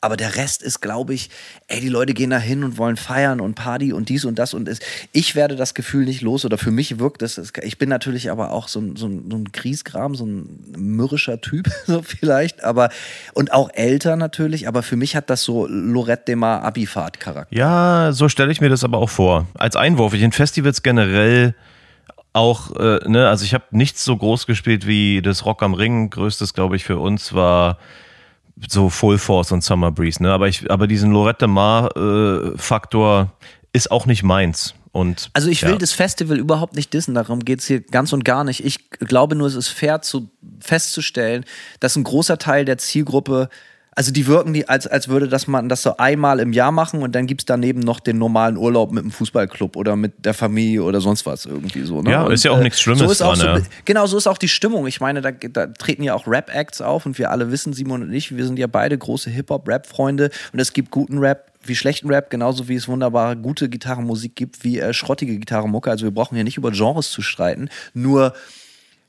[0.02, 1.30] aber der Rest ist, glaube ich,
[1.68, 4.52] ey, die Leute gehen da hin und wollen feiern und Party und dies und das
[4.52, 4.80] und es.
[5.12, 8.50] Ich werde das Gefühl nicht los oder für mich wirkt es- Ich bin natürlich aber
[8.50, 12.90] auch so ein, so ein, so ein Griesgram, so ein mürrischer Typ, so vielleicht, aber
[13.32, 17.56] und auch älter natürlich, aber für mich hat das so Lorette de Mar Abifahrt-Charakter.
[17.56, 19.46] Ja, so stelle ich mir das aber auch vor.
[19.54, 20.12] Als Einwurf.
[20.14, 21.54] Ich in Festivals generell
[22.32, 26.10] auch, äh, ne, also ich habe nichts so groß gespielt wie das Rock am Ring.
[26.10, 27.78] Größtes, glaube ich, für uns war
[28.68, 30.32] so Full Force und Summer Breeze, ne?
[30.32, 33.32] Aber ich, aber diesen Lorette Mar äh, Faktor
[33.72, 34.74] ist auch nicht meins.
[34.92, 35.78] Und Also ich will ja.
[35.78, 38.62] das Festival überhaupt nicht dissen, darum geht es hier ganz und gar nicht.
[38.62, 41.46] Ich glaube nur, es ist fair zu, festzustellen,
[41.80, 43.48] dass ein großer Teil der Zielgruppe,
[43.94, 47.02] also die wirken, die, als, als würde das man das so einmal im Jahr machen
[47.02, 50.32] und dann gibt es daneben noch den normalen Urlaub mit dem Fußballclub oder mit der
[50.32, 52.00] Familie oder sonst was irgendwie so.
[52.00, 52.10] Ne?
[52.10, 53.66] Ja, und, ist ja auch nichts Schlimmes so ist auch dran, so, ja.
[53.84, 54.86] Genau, so ist auch die Stimmung.
[54.86, 58.12] Ich meine, da, da treten ja auch Rap-Acts auf und wir alle wissen, Simon und
[58.12, 62.30] ich, wir sind ja beide große Hip-Hop-Rap-Freunde und es gibt guten Rap wie schlechten Rap,
[62.30, 65.90] genauso wie es wunderbare gute Gitarrenmusik gibt, wie äh, schrottige Gitarrenmucke.
[65.90, 68.32] Also wir brauchen ja nicht über Genres zu streiten, nur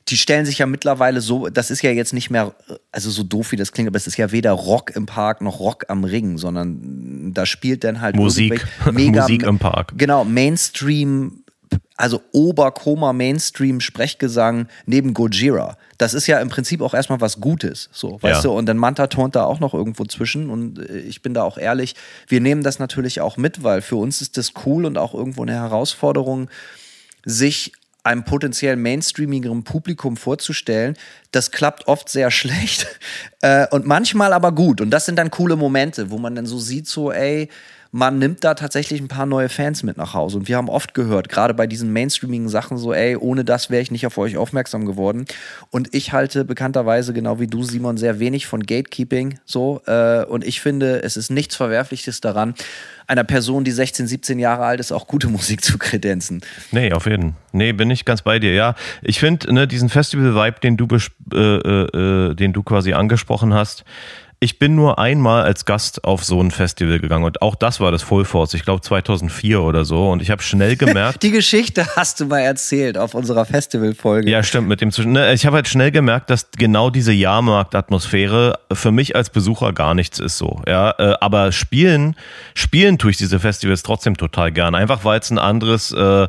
[0.08, 2.54] die stellen sich ja mittlerweile so, das ist ja jetzt nicht mehr,
[2.92, 5.60] also so doof wie das klingt, aber es ist ja weder Rock im Park noch
[5.60, 8.66] Rock am Ring, sondern da spielt dann halt Musik.
[8.92, 9.94] mega, Musik im Park.
[9.96, 11.42] Genau, Mainstream,
[11.96, 15.78] also Oberkoma Mainstream Sprechgesang neben Gojira.
[15.96, 18.50] Das ist ja im Prinzip auch erstmal was Gutes, so, weißt Ja.
[18.50, 18.58] du?
[18.58, 21.56] Und dann Manta turnt da auch noch irgendwo zwischen und äh, ich bin da auch
[21.56, 21.94] ehrlich,
[22.28, 25.42] wir nehmen das natürlich auch mit, weil für uns ist das cool und auch irgendwo
[25.42, 26.50] eine Herausforderung,
[27.24, 27.72] sich
[28.04, 30.96] einem potenziell mainstreamigeren Publikum vorzustellen.
[31.32, 32.86] Das klappt oft sehr schlecht
[33.40, 34.80] äh, und manchmal aber gut.
[34.80, 37.48] Und das sind dann coole Momente, wo man dann so sieht, so, ey,
[37.94, 40.38] man nimmt da tatsächlich ein paar neue Fans mit nach Hause.
[40.38, 43.82] Und wir haben oft gehört, gerade bei diesen mainstreamigen Sachen, so, ey, ohne das wäre
[43.82, 45.26] ich nicht auf euch aufmerksam geworden.
[45.70, 49.38] Und ich halte bekannterweise, genau wie du, Simon, sehr wenig von Gatekeeping.
[49.44, 52.54] So, äh, und ich finde, es ist nichts Verwerfliches daran,
[53.06, 56.42] einer Person, die 16, 17 Jahre alt ist, auch gute Musik zu kredenzen.
[56.72, 57.36] Nee, auf jeden.
[57.52, 58.54] Nee, bin ich ganz bei dir.
[58.54, 60.76] Ja, ich finde, ne, diesen Festival-Vibe, den
[61.32, 63.84] äh, äh, äh, den du quasi angesprochen hast,
[64.44, 67.90] ich bin nur einmal als Gast auf so ein Festival gegangen und auch das war
[67.90, 71.22] das Full Force, ich glaube 2004 oder so und ich habe schnell gemerkt.
[71.22, 74.30] Die Geschichte hast du mal erzählt auf unserer Festivalfolge.
[74.30, 75.12] Ja, stimmt, mit dem Zwischen.
[75.12, 79.94] Ne, ich habe halt schnell gemerkt, dass genau diese Jahrmarktatmosphäre für mich als Besucher gar
[79.94, 80.60] nichts ist so.
[80.68, 82.14] Ja, äh, aber spielen,
[82.54, 84.74] spielen tue ich diese Festivals trotzdem total gern.
[84.74, 86.28] Einfach weil es ein anderes äh,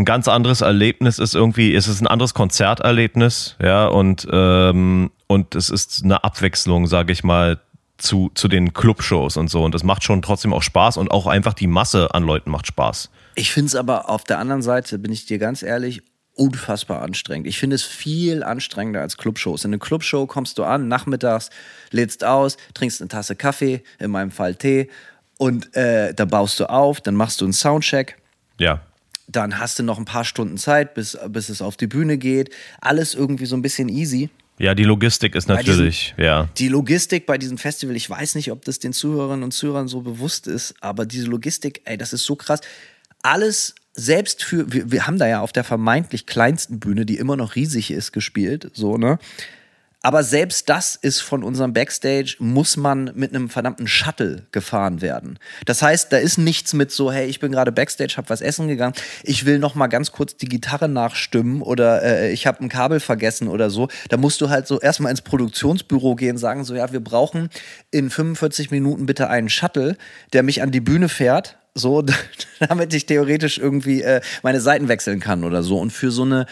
[0.00, 5.54] ein ganz anderes Erlebnis ist irgendwie, es ist ein anderes Konzerterlebnis, ja, und, ähm, und
[5.54, 7.60] es ist eine Abwechslung, sage ich mal,
[7.98, 9.62] zu, zu den Clubshows und so.
[9.62, 12.66] Und das macht schon trotzdem auch Spaß und auch einfach die Masse an Leuten macht
[12.66, 13.10] Spaß.
[13.34, 16.02] Ich finde es aber auf der anderen Seite, bin ich dir ganz ehrlich,
[16.34, 17.46] unfassbar anstrengend.
[17.46, 19.66] Ich finde es viel anstrengender als Clubshows.
[19.66, 21.50] In eine Clubshow kommst du an, nachmittags,
[21.90, 24.88] lädst aus, trinkst eine Tasse Kaffee, in meinem Fall Tee,
[25.36, 28.16] und äh, da baust du auf, dann machst du einen Soundcheck.
[28.58, 28.80] Ja.
[29.30, 32.50] Dann hast du noch ein paar Stunden Zeit, bis, bis es auf die Bühne geht.
[32.80, 34.30] Alles irgendwie so ein bisschen easy.
[34.58, 36.48] Ja, die Logistik ist natürlich, diesen, ja.
[36.58, 40.02] Die Logistik bei diesem Festival, ich weiß nicht, ob das den Zuhörerinnen und Zuhörern so
[40.02, 42.60] bewusst ist, aber diese Logistik, ey, das ist so krass.
[43.22, 47.36] Alles, selbst für, wir, wir haben da ja auf der vermeintlich kleinsten Bühne, die immer
[47.36, 49.18] noch riesig ist, gespielt, so, ne?
[50.02, 55.38] Aber selbst das ist von unserem Backstage, muss man mit einem verdammten Shuttle gefahren werden.
[55.66, 58.66] Das heißt, da ist nichts mit so, hey, ich bin gerade Backstage, hab was essen
[58.68, 62.70] gegangen, ich will noch mal ganz kurz die Gitarre nachstimmen oder äh, ich habe ein
[62.70, 63.88] Kabel vergessen oder so.
[64.08, 67.50] Da musst du halt so erstmal ins Produktionsbüro gehen, sagen so, ja, wir brauchen
[67.90, 69.98] in 45 Minuten bitte einen Shuttle,
[70.32, 72.02] der mich an die Bühne fährt, so,
[72.58, 75.78] damit ich theoretisch irgendwie äh, meine Seiten wechseln kann oder so.
[75.78, 76.46] Und für so eine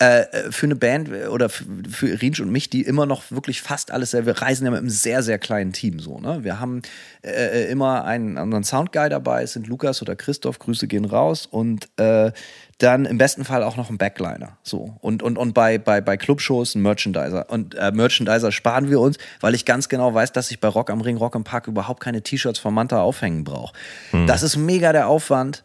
[0.00, 4.12] äh, für eine Band oder für Rinsch und mich, die immer noch wirklich fast alles,
[4.12, 6.20] wir reisen ja mit einem sehr, sehr kleinen Team so.
[6.20, 6.44] Ne?
[6.44, 6.82] Wir haben
[7.22, 11.46] äh, äh immer einen anderen Soundguy dabei, es sind Lukas oder Christoph, Grüße gehen raus
[11.46, 12.30] und äh,
[12.78, 14.56] dann im besten Fall auch noch ein Backliner.
[14.62, 14.96] So.
[15.00, 17.50] Und, und, und bei, bei, bei Clubshows ein Merchandiser.
[17.50, 20.90] Und äh, Merchandiser sparen wir uns, weil ich ganz genau weiß, dass ich bei Rock
[20.90, 23.74] am Ring, Rock im Park überhaupt keine T-Shirts von Manta aufhängen brauche.
[24.12, 24.28] Hm.
[24.28, 25.64] Das ist mega der Aufwand.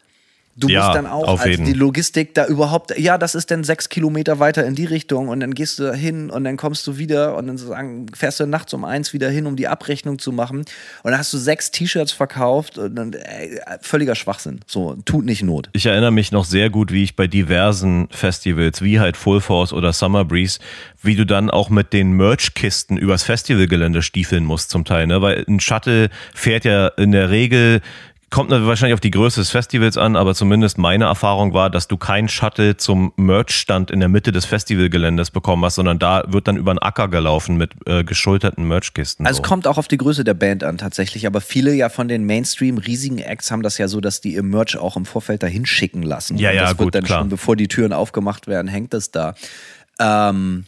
[0.56, 1.66] Du ja, musst dann auch als jeden.
[1.66, 5.40] die Logistik da überhaupt, ja, das ist dann sechs Kilometer weiter in die Richtung und
[5.40, 8.72] dann gehst du hin und dann kommst du wieder und dann sagen, fährst du nachts
[8.74, 12.12] um eins wieder hin, um die Abrechnung zu machen und dann hast du sechs T-Shirts
[12.12, 14.60] verkauft und dann ey, völliger Schwachsinn.
[14.68, 15.70] So, tut nicht Not.
[15.74, 19.74] Ich erinnere mich noch sehr gut, wie ich bei diversen Festivals, wie halt Full Force
[19.74, 20.60] oder Summer Breeze,
[21.02, 25.22] wie du dann auch mit den Merchkisten übers Festivalgelände stiefeln musst zum Teil, ne?
[25.22, 27.82] Weil ein Shuttle fährt ja in der Regel
[28.34, 31.98] kommt wahrscheinlich auf die Größe des Festivals an, aber zumindest meine Erfahrung war, dass du
[31.98, 36.58] kein Shuttle zum Merch-Stand in der Mitte des Festivalgeländes bekommen hast, sondern da wird dann
[36.58, 39.28] über einen Acker gelaufen mit äh, geschulterten Merchkisten.
[39.28, 39.44] Also so.
[39.44, 42.80] kommt auch auf die Größe der Band an tatsächlich, aber viele ja von den Mainstream
[42.80, 46.02] riesigen Acts haben das ja so, dass die ihr Merch auch im Vorfeld dahin schicken
[46.02, 46.38] lassen.
[46.40, 47.20] Ja, ja, das gut, wird dann klar.
[47.20, 49.36] schon, bevor die Türen aufgemacht werden, hängt das da.
[50.00, 50.66] Ähm,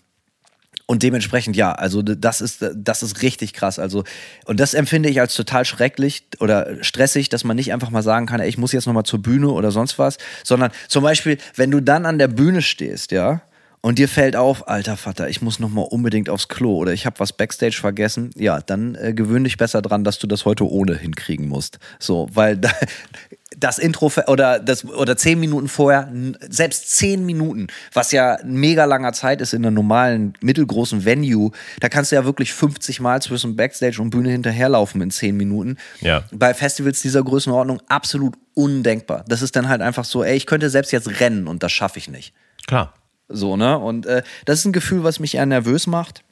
[0.88, 3.80] und dementsprechend, ja, also das ist, das ist richtig krass.
[3.80, 4.04] Also,
[4.46, 8.28] und das empfinde ich als total schrecklich oder stressig, dass man nicht einfach mal sagen
[8.28, 11.72] kann, ey, ich muss jetzt nochmal zur Bühne oder sonst was, sondern zum Beispiel, wenn
[11.72, 13.42] du dann an der Bühne stehst, ja,
[13.86, 17.20] und dir fällt auf, alter Vater, ich muss nochmal unbedingt aufs Klo oder ich habe
[17.20, 20.98] was Backstage vergessen, ja, dann äh, gewöhn dich besser dran, dass du das heute ohne
[20.98, 21.78] hinkriegen musst.
[22.00, 22.72] So, weil da,
[23.60, 26.12] das Intro oder das oder zehn Minuten vorher,
[26.50, 31.88] selbst zehn Minuten, was ja mega langer Zeit ist in einer normalen mittelgroßen Venue, da
[31.88, 35.78] kannst du ja wirklich 50 Mal zwischen Backstage und Bühne hinterherlaufen in zehn Minuten.
[36.02, 36.24] Ja.
[36.32, 39.24] Bei Festivals dieser Größenordnung absolut undenkbar.
[39.28, 42.00] Das ist dann halt einfach so, ey, ich könnte selbst jetzt rennen und das schaffe
[42.00, 42.34] ich nicht.
[42.66, 42.92] Klar.
[43.28, 43.78] So, ne?
[43.78, 46.24] Und äh, das ist ein Gefühl, was mich eher nervös macht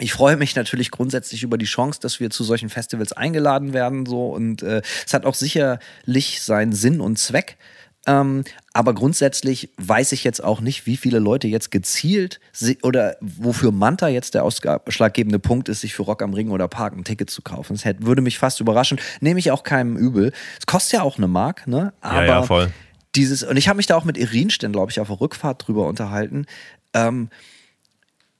[0.00, 4.06] ich freue mich natürlich grundsätzlich über die Chance, dass wir zu solchen Festivals eingeladen werden.
[4.06, 7.56] So und äh, es hat auch sicherlich seinen Sinn und Zweck.
[8.06, 12.40] Ähm, aber grundsätzlich weiß ich jetzt auch nicht, wie viele Leute jetzt gezielt
[12.82, 16.96] oder wofür Manta jetzt der ausschlaggebende Punkt ist, sich für Rock am Ring oder Park
[16.96, 17.74] ein Ticket zu kaufen.
[17.74, 18.98] Das hätte, würde mich fast überraschen.
[19.20, 20.32] Nehme ich auch keinem übel.
[20.58, 21.92] Es kostet ja auch eine Mark, ne?
[22.00, 22.72] Aber ja, ja, voll.
[23.16, 25.86] Dieses, und ich habe mich da auch mit Irinstein, glaube ich, auf der Rückfahrt drüber
[25.86, 26.46] unterhalten.
[26.94, 27.28] Ähm,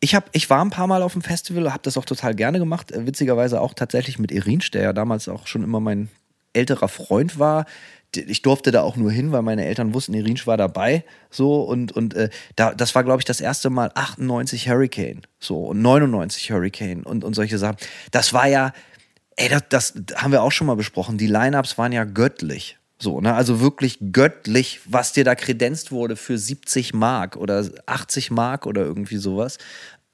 [0.01, 2.59] ich, hab, ich war ein paar Mal auf dem Festival, habe das auch total gerne
[2.59, 2.93] gemacht.
[2.93, 6.09] Äh, witzigerweise auch tatsächlich mit Irinsch, der ja damals auch schon immer mein
[6.53, 7.67] älterer Freund war.
[8.15, 11.05] Ich durfte da auch nur hin, weil meine Eltern wussten, Irinsch war dabei.
[11.31, 15.23] So und, und äh, da, das war, glaube ich, das erste Mal 98 Hurricane.
[15.39, 17.77] So und 99 Hurricane und, und solche Sachen.
[18.11, 18.73] Das war ja,
[19.37, 21.19] ey, das, das haben wir auch schon mal besprochen.
[21.19, 22.80] Die Lineups waren ja göttlich.
[23.03, 23.35] So, ne?
[23.35, 28.83] Also wirklich göttlich, was dir da kredenzt wurde für 70 Mark oder 80 Mark oder
[28.83, 29.57] irgendwie sowas.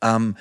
[0.02, 0.36] Ähm,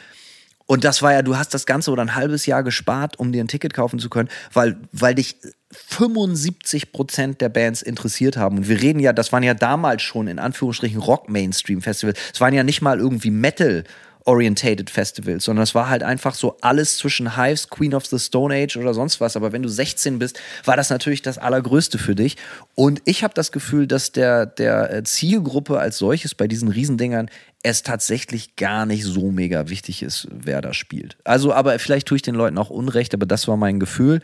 [0.68, 3.44] und das war ja, du hast das Ganze oder ein halbes Jahr gespart, um dir
[3.44, 5.38] ein Ticket kaufen zu können, weil, weil dich
[5.72, 8.58] 75 Prozent der Bands interessiert haben.
[8.58, 12.20] Und wir reden ja, das waren ja damals schon in Anführungsstrichen Rock-Mainstream-Festivals.
[12.34, 13.84] Es waren ja nicht mal irgendwie Metal-
[14.26, 18.54] orientated Festivals, sondern es war halt einfach so alles zwischen Hives, Queen of the Stone
[18.54, 19.38] Age oder sonst was.
[19.38, 22.36] Aber wenn du 16 bist, war das natürlich das Allergrößte für dich.
[22.74, 27.30] Und ich habe das Gefühl, dass der, der äh, Zielgruppe als solches bei diesen Riesendingern
[27.62, 31.18] es tatsächlich gar nicht so mega wichtig ist, wer da spielt.
[31.24, 34.22] Also, aber vielleicht tue ich den Leuten auch Unrecht, aber das war mein Gefühl.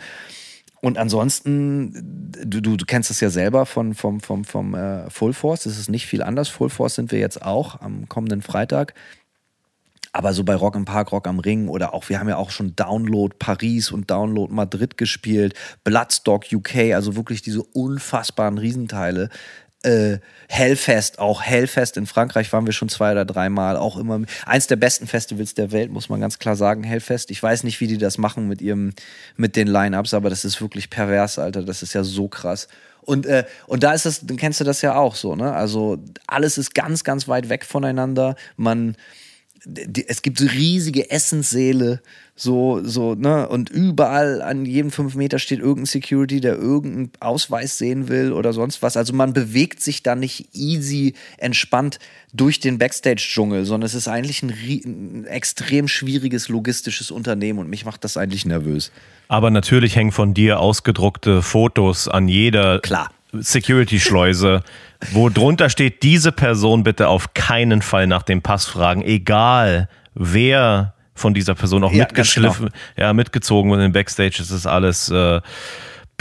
[0.82, 5.34] Und ansonsten, du, du, du kennst das ja selber von, vom, vom, vom äh, Full
[5.34, 6.50] Force, das ist nicht viel anders.
[6.50, 8.96] Full Force sind wir jetzt auch am kommenden Freitag.
[10.14, 12.52] Aber so bei Rock im Park, Rock am Ring oder auch, wir haben ja auch
[12.52, 19.30] schon Download Paris und Download Madrid gespielt, Bloodstock UK, also wirklich diese unfassbaren Riesenteile
[19.84, 24.68] äh, Hellfest, auch Hellfest in Frankreich waren wir schon zwei oder dreimal, auch immer eins
[24.68, 27.32] der besten Festivals der Welt, muss man ganz klar sagen, Hellfest.
[27.32, 28.94] Ich weiß nicht, wie die das machen mit ihrem,
[29.38, 31.64] mit den Line-Ups, aber das ist wirklich pervers, Alter.
[31.64, 32.68] Das ist ja so krass.
[33.02, 35.54] Und, äh, und da ist das, dann kennst du das ja auch so, ne?
[35.54, 35.98] Also
[36.28, 38.36] alles ist ganz, ganz weit weg voneinander.
[38.58, 38.96] Man,
[40.08, 42.02] es gibt so riesige Essenssäle,
[42.36, 47.78] so, so, ne, und überall an jedem fünf Meter steht irgendein Security, der irgendeinen Ausweis
[47.78, 48.98] sehen will oder sonst was.
[48.98, 52.00] Also man bewegt sich da nicht easy, entspannt
[52.34, 57.86] durch den Backstage-Dschungel, sondern es ist eigentlich ein, ein, extrem schwieriges logistisches Unternehmen und mich
[57.86, 58.92] macht das eigentlich nervös.
[59.28, 63.12] Aber natürlich hängen von dir ausgedruckte Fotos an jeder Klar.
[63.34, 64.62] Security-Schleuse,
[65.12, 70.94] wo drunter steht, diese Person bitte auf keinen Fall nach dem Pass fragen, egal wer
[71.14, 72.78] von dieser Person auch ja, mitgeschliffen, genau.
[72.98, 75.40] ja, mitgezogen und in Backstage ist es alles äh,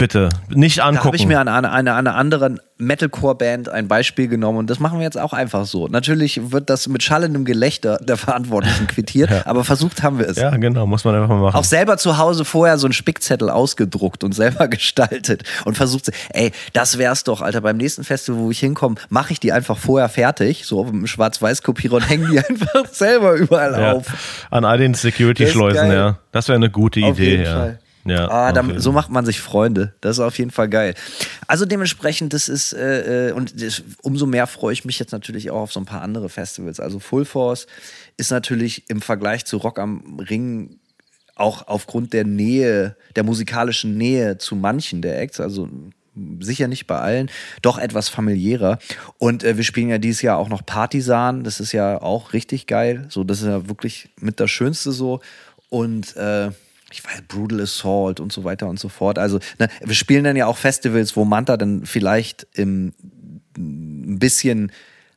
[0.01, 0.97] bitte nicht angucken.
[0.97, 4.79] Da habe ich mir an einer eine, eine anderen Metalcore-Band ein Beispiel genommen und das
[4.79, 5.87] machen wir jetzt auch einfach so.
[5.87, 9.45] Natürlich wird das mit schallendem Gelächter der Verantwortlichen quittiert, ja.
[9.45, 10.37] aber versucht haben wir es.
[10.37, 11.55] Ja, genau, muss man einfach mal machen.
[11.55, 16.51] Auch selber zu Hause vorher so einen Spickzettel ausgedruckt und selber gestaltet und versucht, ey,
[16.73, 20.09] das wär's doch, Alter, beim nächsten Festival, wo ich hinkomme, mache ich die einfach vorher
[20.09, 23.91] fertig, so mit einem Schwarz-Weiß-Kopierer und hänge die einfach selber überall ja.
[23.93, 24.47] auf.
[24.49, 26.17] An all den Security-Schleusen, ja.
[26.31, 27.53] Das wäre eine gute auf Idee, jeden ja.
[27.53, 27.79] Fall.
[28.05, 29.93] Ja, ah, dann, so macht man sich Freunde.
[30.01, 30.95] Das ist auf jeden Fall geil.
[31.47, 35.51] Also dementsprechend, das ist, äh, äh, und das, umso mehr freue ich mich jetzt natürlich
[35.51, 36.79] auch auf so ein paar andere Festivals.
[36.79, 37.67] Also Full Force
[38.17, 40.79] ist natürlich im Vergleich zu Rock am Ring
[41.35, 45.69] auch aufgrund der Nähe, der musikalischen Nähe zu manchen der Acts, also
[46.39, 48.79] sicher nicht bei allen, doch etwas familiärer.
[49.17, 52.67] Und äh, wir spielen ja dieses Jahr auch noch Partisan, das ist ja auch richtig
[52.67, 53.05] geil.
[53.09, 55.21] So, das ist ja wirklich mit das Schönste so.
[55.69, 56.49] Und äh,
[56.91, 59.17] ich weiß, Brutal Assault und so weiter und so fort.
[59.17, 62.93] Also, ne, wir spielen dann ja auch Festivals, wo Manta dann vielleicht im,
[63.57, 64.71] ein bisschen,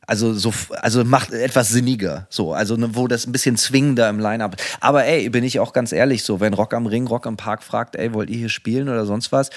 [0.07, 4.19] also so, also macht etwas sinniger, so, also ne, wo das ein bisschen zwingender im
[4.19, 4.55] Line-Up.
[4.79, 7.63] Aber ey, bin ich auch ganz ehrlich, so, wenn Rock am Ring, Rock am Park
[7.63, 9.49] fragt, ey, wollt ihr hier spielen oder sonst was?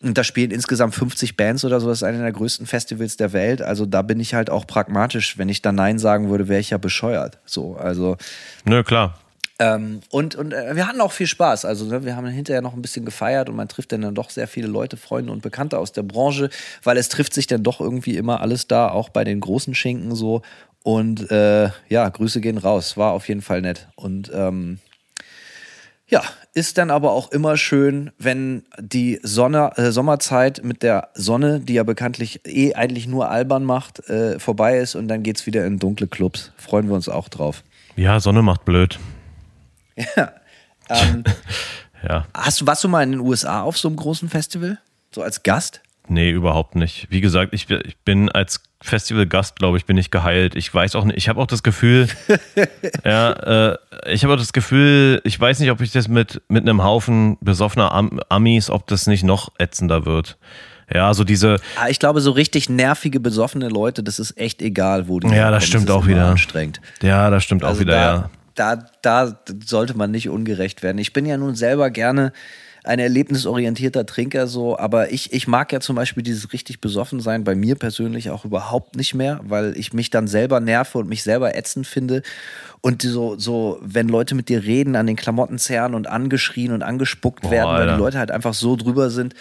[0.00, 3.32] Und da spielen insgesamt 50 Bands oder so, das ist einer der größten Festivals der
[3.32, 3.62] Welt.
[3.62, 5.38] Also da bin ich halt auch pragmatisch.
[5.38, 7.38] Wenn ich da Nein sagen würde, wäre ich ja bescheuert.
[7.44, 8.16] So, also.
[8.64, 9.18] Nö, klar.
[9.58, 11.64] Ähm, und und äh, wir hatten auch viel Spaß.
[11.64, 14.30] Also ne, wir haben hinterher noch ein bisschen gefeiert und man trifft dann, dann doch
[14.30, 16.50] sehr viele Leute, Freunde und Bekannte aus der Branche,
[16.82, 20.14] weil es trifft sich dann doch irgendwie immer alles da, auch bei den großen Schinken
[20.14, 20.42] so.
[20.82, 22.96] Und äh, ja, Grüße gehen raus.
[22.96, 23.88] War auf jeden Fall nett.
[23.96, 24.78] Und ähm,
[26.06, 26.22] ja,
[26.54, 31.74] ist dann aber auch immer schön, wenn die Sonne, äh, Sommerzeit mit der Sonne, die
[31.74, 35.66] ja bekanntlich eh eigentlich nur albern macht, äh, vorbei ist und dann geht es wieder
[35.66, 36.52] in dunkle Clubs.
[36.56, 37.64] Freuen wir uns auch drauf.
[37.96, 39.00] Ja, Sonne macht blöd.
[40.16, 40.32] Ja.
[40.88, 41.24] Ähm,
[42.08, 42.26] ja.
[42.34, 44.78] Hast du, warst du mal in den USA auf so einem großen Festival?
[45.10, 45.80] So als Gast?
[46.08, 47.08] Nee, überhaupt nicht.
[47.10, 50.54] Wie gesagt, ich, ich bin als Festivalgast, glaube ich, bin ich geheilt.
[50.54, 52.06] Ich weiß auch nicht, ich habe auch das Gefühl,
[53.04, 53.32] ja,
[53.72, 56.84] äh, ich habe auch das Gefühl, ich weiß nicht, ob ich das mit, mit einem
[56.84, 60.36] Haufen besoffener Am Amis, ob das nicht noch ätzender wird.
[60.92, 61.56] Ja, so diese.
[61.80, 65.50] Ah, ich glaube, so richtig nervige, besoffene Leute, das ist echt egal, wo die Ja,
[65.50, 66.26] das stimmt das auch wieder.
[66.26, 66.80] Anstrengend.
[67.02, 70.98] Ja, das stimmt also auch wieder, da, ja da, da sollte man nicht ungerecht werden.
[70.98, 72.32] Ich bin ja nun selber gerne
[72.86, 77.42] ein erlebnisorientierter Trinker so, aber ich, ich mag ja zum Beispiel dieses richtig besoffen sein
[77.42, 81.24] bei mir persönlich auch überhaupt nicht mehr, weil ich mich dann selber nerve und mich
[81.24, 82.22] selber ätzend finde.
[82.82, 86.84] Und so, so, wenn Leute mit dir reden, an den Klamotten zerren und angeschrien und
[86.84, 87.92] angespuckt Boah, werden, weil Alter.
[87.94, 89.34] die Leute halt einfach so drüber sind,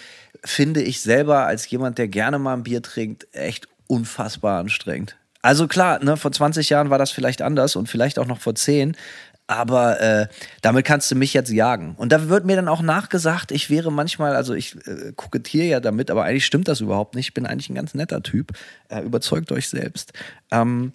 [0.44, 5.16] finde ich selber als jemand, der gerne mal ein Bier trinkt, echt unfassbar anstrengend.
[5.46, 8.56] Also klar, ne, vor 20 Jahren war das vielleicht anders und vielleicht auch noch vor
[8.56, 8.98] 10.
[9.46, 10.28] Aber äh,
[10.64, 11.94] damit kannst du mich jetzt jagen.
[11.98, 15.80] Und da wird mir dann auch nachgesagt, ich wäre manchmal, also ich äh, kokettiere ja
[15.80, 17.28] damit, aber eigentlich stimmt das überhaupt nicht.
[17.28, 18.54] Ich bin eigentlich ein ganz netter Typ.
[18.90, 20.14] Äh, überzeugt euch selbst.
[20.50, 20.94] Ähm,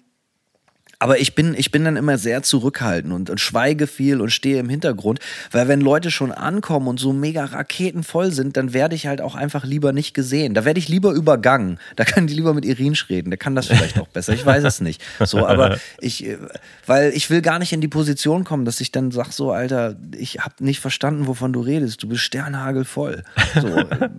[1.01, 4.59] Aber ich bin, ich bin dann immer sehr zurückhaltend und, und schweige viel und stehe
[4.59, 9.07] im Hintergrund, weil wenn Leute schon ankommen und so mega raketenvoll sind, dann werde ich
[9.07, 10.53] halt auch einfach lieber nicht gesehen.
[10.53, 11.79] Da werde ich lieber übergangen.
[11.95, 13.31] Da kann die lieber mit Irinsch reden.
[13.31, 14.33] Der kann das vielleicht auch besser.
[14.33, 15.01] Ich weiß es nicht.
[15.25, 16.37] So, aber ich, äh,
[16.85, 19.95] weil ich will gar nicht in die Position kommen, dass ich dann sage, so, Alter,
[20.15, 22.03] ich habe nicht verstanden, wovon du redest.
[22.03, 23.23] Du bist sternhagelvoll.
[23.59, 24.09] So, äh,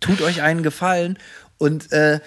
[0.00, 1.18] tut euch einen Gefallen
[1.58, 2.20] und äh,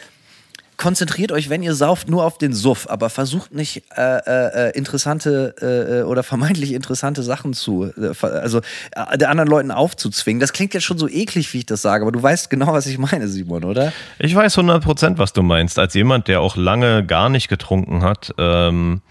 [0.78, 4.78] konzentriert euch, wenn ihr sauft, nur auf den Suff, aber versucht nicht äh, äh, äh
[4.78, 8.62] interessante äh, äh, oder vermeintlich interessante Sachen zu, äh, also
[8.96, 10.40] der anderen Leuten aufzuzwingen.
[10.40, 12.86] Das klingt jetzt schon so eklig, wie ich das sage, aber du weißt genau, was
[12.86, 13.92] ich meine, Simon, oder?
[14.20, 15.80] Ich weiß 100 Prozent, was du meinst.
[15.80, 19.02] Als jemand, der auch lange gar nicht getrunken hat, ähm,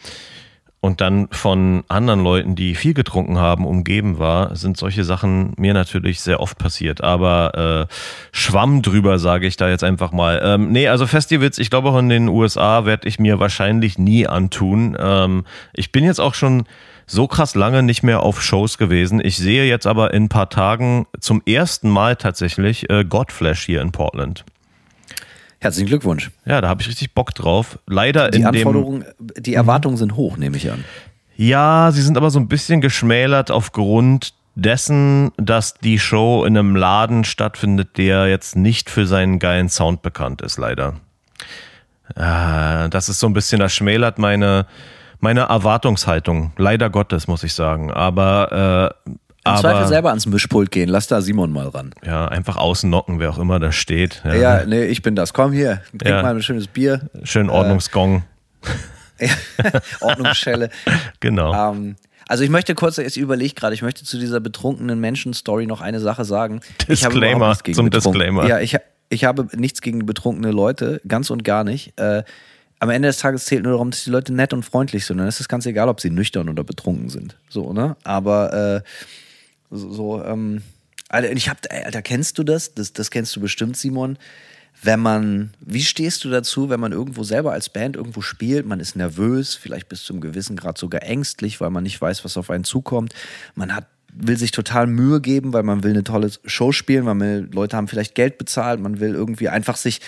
[0.86, 5.74] und dann von anderen Leuten, die viel getrunken haben, umgeben war, sind solche Sachen mir
[5.74, 7.02] natürlich sehr oft passiert.
[7.02, 7.92] Aber äh,
[8.30, 10.40] Schwamm drüber, sage ich da jetzt einfach mal.
[10.44, 14.28] Ähm, nee, also Festivals, ich glaube auch in den USA werde ich mir wahrscheinlich nie
[14.28, 14.96] antun.
[14.98, 15.44] Ähm,
[15.74, 16.64] ich bin jetzt auch schon
[17.06, 19.20] so krass lange nicht mehr auf Shows gewesen.
[19.22, 23.82] Ich sehe jetzt aber in ein paar Tagen zum ersten Mal tatsächlich äh, Godflash hier
[23.82, 24.44] in Portland.
[25.66, 26.30] Herzlichen Glückwunsch.
[26.44, 27.78] Ja, da habe ich richtig Bock drauf.
[27.86, 30.84] Leider die in Anforderungen, dem die Erwartungen sind hoch, nehme ich an.
[31.36, 36.76] Ja, sie sind aber so ein bisschen geschmälert aufgrund dessen, dass die Show in einem
[36.76, 40.94] Laden stattfindet, der jetzt nicht für seinen geilen Sound bekannt ist, leider.
[42.14, 44.66] Das ist so ein bisschen, das schmälert meine,
[45.18, 46.52] meine Erwartungshaltung.
[46.56, 47.90] Leider Gottes, muss ich sagen.
[47.90, 49.10] Aber äh,
[49.54, 50.88] im Zweifel selber ans Mischpult gehen.
[50.88, 51.92] Lass da Simon mal ran.
[52.04, 54.22] Ja, einfach außen knocken, wer auch immer da steht.
[54.24, 55.32] Ja, ja nee, ich bin das.
[55.32, 56.22] Komm hier, trink ja.
[56.22, 57.08] mal ein schönes Bier.
[57.24, 58.24] Schön Ordnungsgong.
[59.18, 59.28] Äh,
[60.00, 60.70] Ordnungsschelle.
[61.20, 61.72] genau.
[61.72, 61.96] Ähm,
[62.28, 66.00] also ich möchte kurz, ich überlege gerade, ich möchte zu dieser betrunkenen Menschen-Story noch eine
[66.00, 66.60] Sache sagen.
[66.88, 68.46] Disclaimer zum Disclaimer.
[68.48, 68.76] Ja, ich,
[69.08, 71.98] ich habe nichts gegen betrunkene Leute, ganz und gar nicht.
[71.98, 72.24] Äh,
[72.78, 75.18] am Ende des Tages zählt nur darum, dass die Leute nett und freundlich sind.
[75.18, 77.36] Dann ist es ganz egal, ob sie nüchtern oder betrunken sind.
[77.48, 77.96] So, ne?
[78.04, 78.82] Aber äh,
[79.70, 80.62] so, ähm,
[81.08, 82.74] Alter, ich hab, Alter, kennst du das?
[82.74, 82.92] das?
[82.92, 84.18] Das kennst du bestimmt, Simon.
[84.82, 88.78] Wenn man, wie stehst du dazu, wenn man irgendwo selber als Band irgendwo spielt, man
[88.78, 92.50] ist nervös, vielleicht bis zum gewissen Grad sogar ängstlich, weil man nicht weiß, was auf
[92.50, 93.14] einen zukommt.
[93.54, 93.86] Man hat
[94.18, 97.76] will sich total Mühe geben, weil man will eine tolle Show spielen, weil man, Leute
[97.76, 100.00] haben vielleicht Geld bezahlt, man will irgendwie einfach sich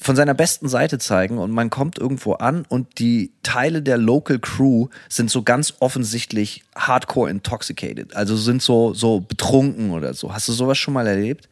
[0.00, 4.38] von seiner besten Seite zeigen und man kommt irgendwo an und die Teile der Local
[4.38, 10.32] Crew sind so ganz offensichtlich hardcore intoxicated, also sind so, so betrunken oder so.
[10.32, 11.48] Hast du sowas schon mal erlebt?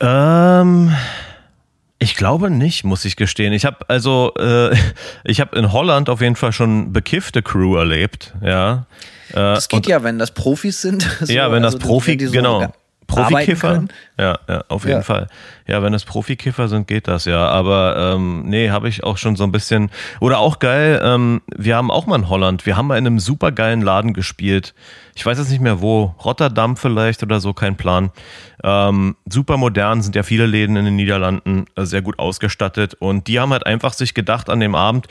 [0.00, 0.92] Ähm.
[2.02, 3.52] Ich glaube nicht, muss ich gestehen.
[3.52, 4.74] Ich habe also, äh,
[5.24, 8.86] ich habe in Holland auf jeden Fall schon bekiffte Crew erlebt, ja.
[9.30, 11.08] Äh, das geht ja, wenn das Profis sind.
[11.22, 12.72] So, ja, wenn das also, Profi, so genau.
[13.14, 13.84] Profikiffer?
[14.18, 15.02] Ja, ja, auf jeden ja.
[15.02, 15.28] Fall.
[15.66, 17.48] Ja, wenn es Profikiffer sind, geht das ja.
[17.48, 19.90] Aber ähm, nee, habe ich auch schon so ein bisschen.
[20.20, 23.18] Oder auch geil, ähm, wir haben auch mal in Holland, wir haben mal in einem
[23.18, 24.74] super geilen Laden gespielt.
[25.14, 28.10] Ich weiß jetzt nicht mehr wo, Rotterdam vielleicht oder so, kein Plan.
[28.64, 32.94] Ähm, super modern, sind ja viele Läden in den Niederlanden, äh, sehr gut ausgestattet.
[32.94, 35.08] Und die haben halt einfach sich gedacht an dem Abend,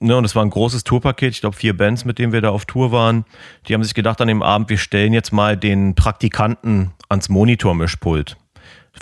[0.00, 2.50] ne, und es war ein großes Tourpaket, ich glaube vier Bands, mit denen wir da
[2.50, 3.24] auf Tour waren.
[3.66, 8.36] Die haben sich gedacht an dem Abend, wir stellen jetzt mal den Praktikanten ans Monitormischpult.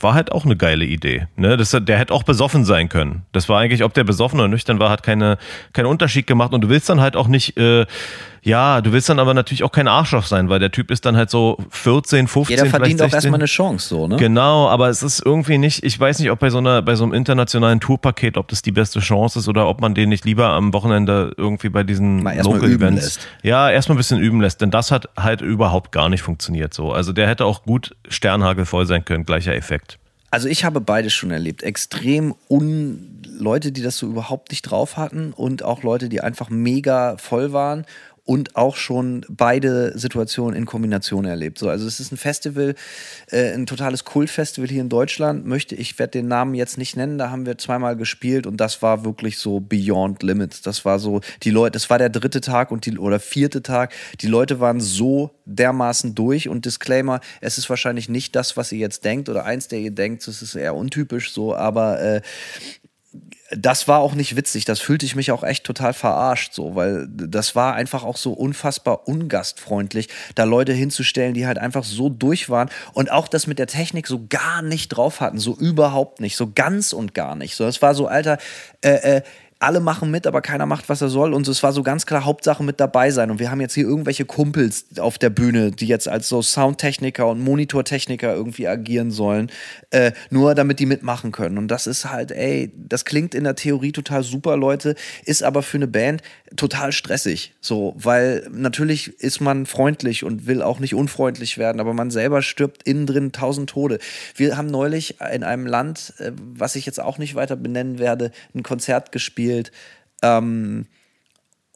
[0.00, 1.26] War halt auch eine geile Idee.
[1.36, 1.56] Ne?
[1.56, 3.22] Das, der hätte auch besoffen sein können.
[3.32, 5.38] Das war eigentlich, ob der besoffen oder nüchtern war, hat keine,
[5.72, 6.52] keinen Unterschied gemacht.
[6.52, 7.86] Und du willst dann halt auch nicht äh,
[8.42, 11.16] ja, du willst dann aber natürlich auch kein Arschloch sein, weil der Typ ist dann
[11.16, 12.56] halt so 14, 15.
[12.56, 14.16] Jeder verdient auch erstmal eine Chance, so, ne?
[14.16, 17.04] Genau, aber es ist irgendwie nicht, ich weiß nicht, ob bei so einer, bei so
[17.04, 20.48] einem internationalen Tourpaket, ob das die beste Chance ist oder ob man den nicht lieber
[20.48, 23.04] am Wochenende irgendwie bei diesen Local Events.
[23.04, 23.28] Lässt.
[23.42, 26.92] Ja, erstmal ein bisschen üben lässt, denn das hat halt überhaupt gar nicht funktioniert so.
[26.92, 29.89] Also der hätte auch gut Sternhagelvoll sein können, gleicher Effekt.
[30.30, 31.62] Also ich habe beides schon erlebt.
[31.62, 36.50] Extrem un Leute, die das so überhaupt nicht drauf hatten und auch Leute, die einfach
[36.50, 37.84] mega voll waren
[38.30, 41.58] und auch schon beide Situationen in Kombination erlebt.
[41.58, 42.76] So, also es ist ein Festival,
[43.28, 45.46] äh, ein totales Kultfestival hier in Deutschland.
[45.46, 47.18] Möchte ich werde den Namen jetzt nicht nennen.
[47.18, 50.62] Da haben wir zweimal gespielt und das war wirklich so Beyond Limits.
[50.62, 51.72] Das war so die Leute.
[51.72, 53.92] Das war der dritte Tag und die oder vierte Tag.
[54.20, 58.78] Die Leute waren so dermaßen durch und Disclaimer: Es ist wahrscheinlich nicht das, was ihr
[58.78, 60.28] jetzt denkt oder eins, der ihr denkt.
[60.28, 62.20] Das ist eher untypisch so, aber äh,
[63.50, 64.64] das war auch nicht witzig.
[64.64, 68.32] Das fühlte ich mich auch echt total verarscht, so, weil das war einfach auch so
[68.32, 73.58] unfassbar ungastfreundlich, da Leute hinzustellen, die halt einfach so durch waren und auch das mit
[73.58, 77.56] der Technik so gar nicht drauf hatten, so überhaupt nicht, so ganz und gar nicht.
[77.56, 78.38] So, das war so, Alter,
[78.82, 79.22] äh, äh,
[79.60, 81.34] alle machen mit, aber keiner macht, was er soll.
[81.34, 83.30] Und es war so ganz klar Hauptsache mit dabei sein.
[83.30, 87.26] Und wir haben jetzt hier irgendwelche Kumpels auf der Bühne, die jetzt als so Soundtechniker
[87.26, 89.50] und Monitortechniker irgendwie agieren sollen,
[89.90, 91.58] äh, nur damit die mitmachen können.
[91.58, 94.94] Und das ist halt, ey, das klingt in der Theorie total super, Leute,
[95.26, 96.22] ist aber für eine Band
[96.56, 97.52] total stressig.
[97.60, 102.40] So, weil natürlich ist man freundlich und will auch nicht unfreundlich werden, aber man selber
[102.40, 103.98] stirbt innen drin tausend Tode.
[104.34, 108.30] Wir haben neulich in einem Land, äh, was ich jetzt auch nicht weiter benennen werde,
[108.54, 109.72] ein Konzert gespielt gespielt.
[110.22, 110.86] Ähm,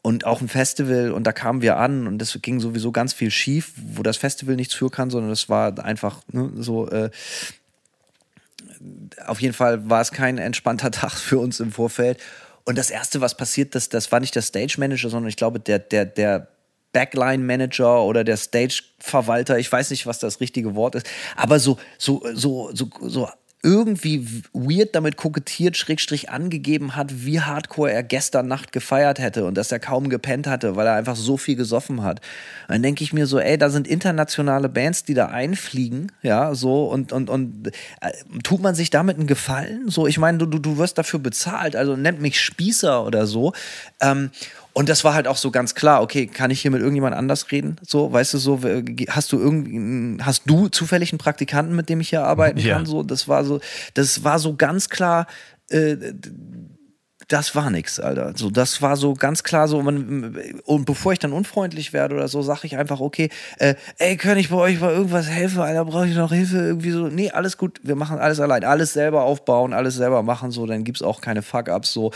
[0.01, 3.31] und auch ein Festival und da kamen wir an und es ging sowieso ganz viel
[3.31, 6.87] schief, wo das Festival nichts für kann, sondern es war einfach ne, so.
[6.89, 7.09] Äh,
[9.25, 12.19] auf jeden Fall war es kein entspannter Tag für uns im Vorfeld.
[12.65, 15.59] Und das erste, was passiert, das, das war nicht der Stage Manager, sondern ich glaube
[15.59, 16.49] der der der
[16.93, 19.57] Backline Manager oder der Stage Verwalter.
[19.57, 23.27] Ich weiß nicht, was das richtige Wort ist, aber so so so so so
[23.65, 29.55] irgendwie weird damit kokettiert, schrägstrich angegeben hat, wie hardcore er gestern Nacht gefeiert hätte und
[29.57, 32.21] dass er kaum gepennt hatte, weil er einfach so viel gesoffen hat.
[32.67, 36.85] Dann denke ich mir so, ey, da sind internationale Bands, die da einfliegen, ja, so
[36.85, 38.11] und, und, und äh,
[38.43, 39.89] tut man sich damit einen Gefallen?
[39.89, 43.53] So, ich meine, du, du, du wirst dafür bezahlt, also nennt mich Spießer oder so.
[43.99, 44.29] Ähm,
[44.75, 47.49] und das war halt auch so ganz klar, okay, kann ich hier mit irgendjemand anders
[47.49, 47.77] reden?
[47.81, 48.59] So, weißt du, so,
[49.07, 52.75] hast du irgendwie, hast du zufällig einen Praktikanten, mit dem ich hier arbeiten ja.
[52.75, 52.85] kann?
[52.85, 53.61] So, das war so,
[53.93, 55.27] das war so ganz klar,
[55.69, 55.95] äh,
[57.29, 58.33] das war nix, Alter.
[58.35, 59.81] So, das war so ganz klar so.
[59.81, 64.17] Man, und bevor ich dann unfreundlich werde oder so, sage ich einfach, okay, äh, ey,
[64.17, 65.61] kann ich bei euch mal irgendwas helfen?
[65.61, 66.57] Alter, brauche ich noch Hilfe?
[66.57, 68.65] Irgendwie so, nee, alles gut, wir machen alles allein.
[68.65, 72.11] Alles selber aufbauen, alles selber machen, so, dann gibt's auch keine Fuck-Ups, so.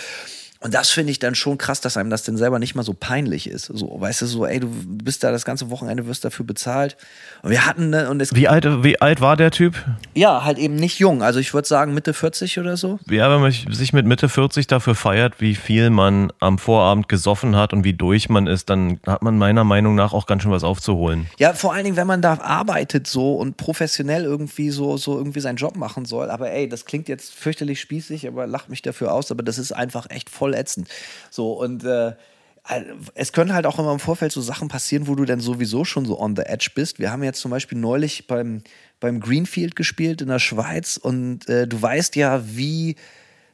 [0.61, 2.93] Und das finde ich dann schon krass, dass einem das denn selber nicht mal so
[2.93, 3.67] peinlich ist.
[3.67, 6.97] So, weißt du, so, ey, du bist da das ganze Wochenende, wirst dafür bezahlt.
[7.43, 8.35] Und wir hatten, ne, und es.
[8.35, 9.75] Wie alt, wie alt war der Typ?
[10.15, 11.23] Ja, halt eben nicht jung.
[11.23, 12.99] Also ich würde sagen Mitte 40 oder so.
[13.09, 17.55] Ja, wenn man sich mit Mitte 40 dafür feiert, wie viel man am Vorabend gesoffen
[17.55, 20.51] hat und wie durch man ist, dann hat man meiner Meinung nach auch ganz schön
[20.51, 21.27] was aufzuholen.
[21.37, 25.39] Ja, vor allen Dingen, wenn man da arbeitet so und professionell irgendwie so, so irgendwie
[25.39, 26.29] seinen Job machen soll.
[26.29, 29.31] Aber ey, das klingt jetzt fürchterlich spießig, aber lacht mich dafür aus.
[29.31, 30.87] Aber das ist einfach echt voll ätzend.
[31.29, 32.13] So und äh,
[33.15, 36.05] es können halt auch immer im Vorfeld so Sachen passieren, wo du dann sowieso schon
[36.05, 36.99] so on the edge bist.
[36.99, 38.61] Wir haben jetzt zum Beispiel neulich beim,
[38.99, 42.95] beim Greenfield gespielt in der Schweiz und äh, du weißt ja, wie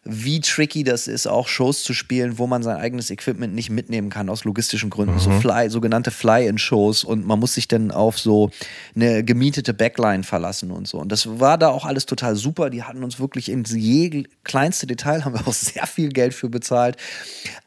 [0.08, 4.12] wie tricky das ist, auch Shows zu spielen, wo man sein eigenes Equipment nicht mitnehmen
[4.12, 5.16] kann aus logistischen Gründen.
[5.16, 5.20] Mhm.
[5.20, 8.52] So Fly, sogenannte Fly-in-Shows und man muss sich dann auf so
[8.96, 11.00] eine gemietete Backline verlassen und so.
[11.00, 12.70] Und das war da auch alles total super.
[12.70, 16.50] Die hatten uns wirklich ins je kleinste Detail, haben wir auch sehr viel Geld für
[16.50, 16.98] bezahlt.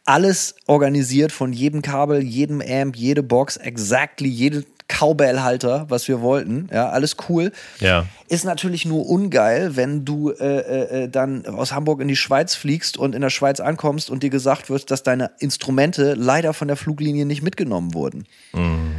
[0.05, 6.69] Alles organisiert von jedem Kabel, jedem Amp, jede Box, exactly, jede Cowbell-Halter, was wir wollten.
[6.73, 7.53] Ja, alles cool.
[7.79, 8.07] Ja.
[8.29, 12.55] Ist natürlich nur ungeil, wenn du äh, äh, äh, dann aus Hamburg in die Schweiz
[12.55, 16.69] fliegst und in der Schweiz ankommst und dir gesagt wird, dass deine Instrumente leider von
[16.69, 18.25] der Fluglinie nicht mitgenommen wurden.
[18.53, 18.95] Mhm.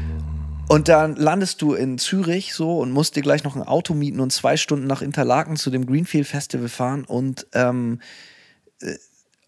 [0.67, 4.19] Und dann landest du in Zürich so und musst dir gleich noch ein Auto mieten
[4.19, 7.99] und zwei Stunden nach Interlaken zu dem Greenfield Festival fahren und ähm,
[8.81, 8.93] äh,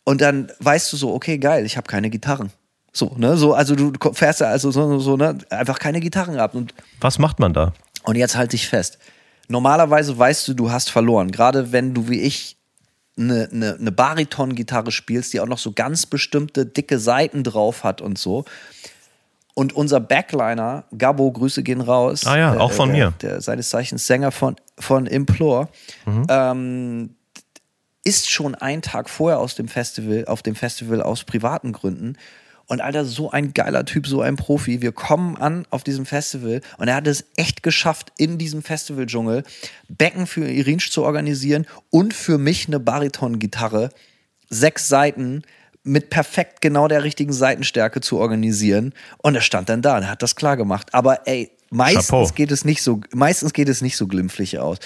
[0.03, 2.51] und dann weißt du so, okay, geil, ich habe keine Gitarren.
[2.93, 3.37] So, ne?
[3.37, 5.37] So, also du fährst ja also so, so, ne?
[5.49, 6.55] Einfach keine Gitarren ab.
[6.55, 7.73] Und, Was macht man da?
[8.03, 8.97] Und jetzt halte ich fest.
[9.47, 11.31] Normalerweise weißt du, du hast verloren.
[11.31, 12.57] Gerade wenn du wie ich
[13.17, 18.01] eine, eine, eine Bariton-Gitarre spielst, die auch noch so ganz bestimmte dicke Seiten drauf hat
[18.01, 18.45] und so.
[19.53, 22.25] Und unser Backliner, Gabo, Grüße gehen raus.
[22.25, 23.13] Ah ja, auch von äh, mir.
[23.21, 25.67] Der, seines Zeichens Sänger von, von Implore.
[26.05, 26.25] Mhm.
[26.29, 27.15] Ähm,
[28.03, 32.17] ist schon einen Tag vorher aus dem Festival, auf dem Festival aus privaten Gründen
[32.71, 34.81] und Alter, so ein geiler Typ, so ein Profi.
[34.81, 39.43] Wir kommen an auf diesem Festival und er hat es echt geschafft, in diesem Festival-Dschungel
[39.89, 43.89] Becken für Irinsch zu organisieren und für mich eine Bariton-Gitarre.
[44.49, 45.41] Sechs Seiten
[45.83, 48.93] mit perfekt genau der richtigen Seitenstärke zu organisieren.
[49.17, 50.93] Und er stand dann da und hat das klar gemacht.
[50.93, 54.77] Aber ey, Meistens geht es nicht so, meistens geht es nicht so glimpflich aus.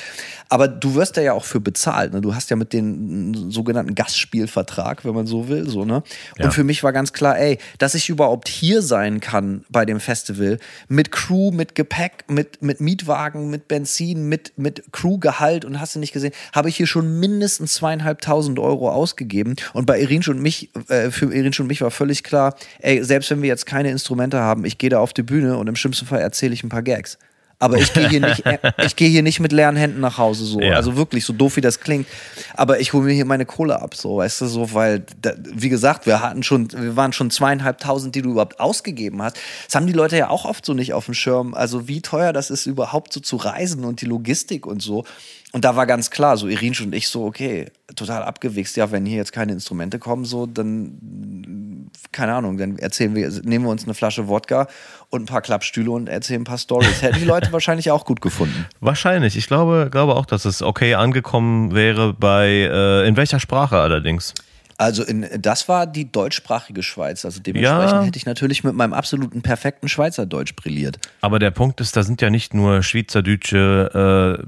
[0.49, 2.13] Aber du wirst da ja auch für bezahlt.
[2.13, 2.21] Ne?
[2.21, 6.03] Du hast ja mit den sogenannten Gastspielvertrag, wenn man so will, so ne.
[6.37, 6.45] Ja.
[6.45, 9.99] Und für mich war ganz klar, ey, dass ich überhaupt hier sein kann bei dem
[9.99, 15.95] Festival mit Crew, mit Gepäck, mit mit Mietwagen, mit Benzin, mit mit Crewgehalt und hast
[15.95, 19.55] du nicht gesehen, habe ich hier schon mindestens zweieinhalbtausend Euro ausgegeben.
[19.73, 23.31] Und bei Irinsch und mich, äh, für Irinsch und mich war völlig klar, ey, selbst
[23.31, 26.05] wenn wir jetzt keine Instrumente haben, ich gehe da auf die Bühne und im schlimmsten
[26.05, 27.17] Fall erzähle ich ein paar paar Gags.
[27.57, 28.43] Aber ich gehe hier nicht,
[28.85, 30.59] ich gehe hier nicht mit leeren Händen nach Hause, so.
[30.59, 30.75] Ja.
[30.75, 32.05] Also wirklich, so doof wie das klingt.
[32.53, 35.69] Aber ich hole mir hier meine Kohle ab, so, weißt du, so, weil, da, wie
[35.69, 39.37] gesagt, wir hatten schon, wir waren schon zweieinhalbtausend, die du überhaupt ausgegeben hast.
[39.67, 41.53] Das haben die Leute ja auch oft so nicht auf dem Schirm.
[41.53, 45.05] Also wie teuer das ist, überhaupt so zu reisen und die Logistik und so.
[45.51, 48.75] Und da war ganz klar, so Irinsch und ich so, okay, total abgewichst.
[48.75, 53.63] Ja, wenn hier jetzt keine Instrumente kommen, so, dann, keine Ahnung, dann erzählen wir, nehmen
[53.65, 54.67] wir uns eine Flasche Wodka
[55.11, 57.01] und ein paar Klappstühle und erzählen ein paar Stories.
[57.01, 58.65] Hätten die Leute wahrscheinlich auch gut gefunden.
[58.81, 59.37] Wahrscheinlich.
[59.37, 64.33] Ich glaube, glaube auch, dass es okay angekommen wäre bei, äh, in welcher Sprache allerdings?
[64.77, 67.23] Also in, das war die deutschsprachige Schweiz.
[67.23, 68.03] Also dementsprechend Ja.
[68.03, 70.99] hätte ich natürlich mit meinem absoluten perfekten Schweizerdeutsch brilliert.
[71.21, 74.47] Aber der Punkt ist, da sind ja nicht nur schweizerdeutsche äh,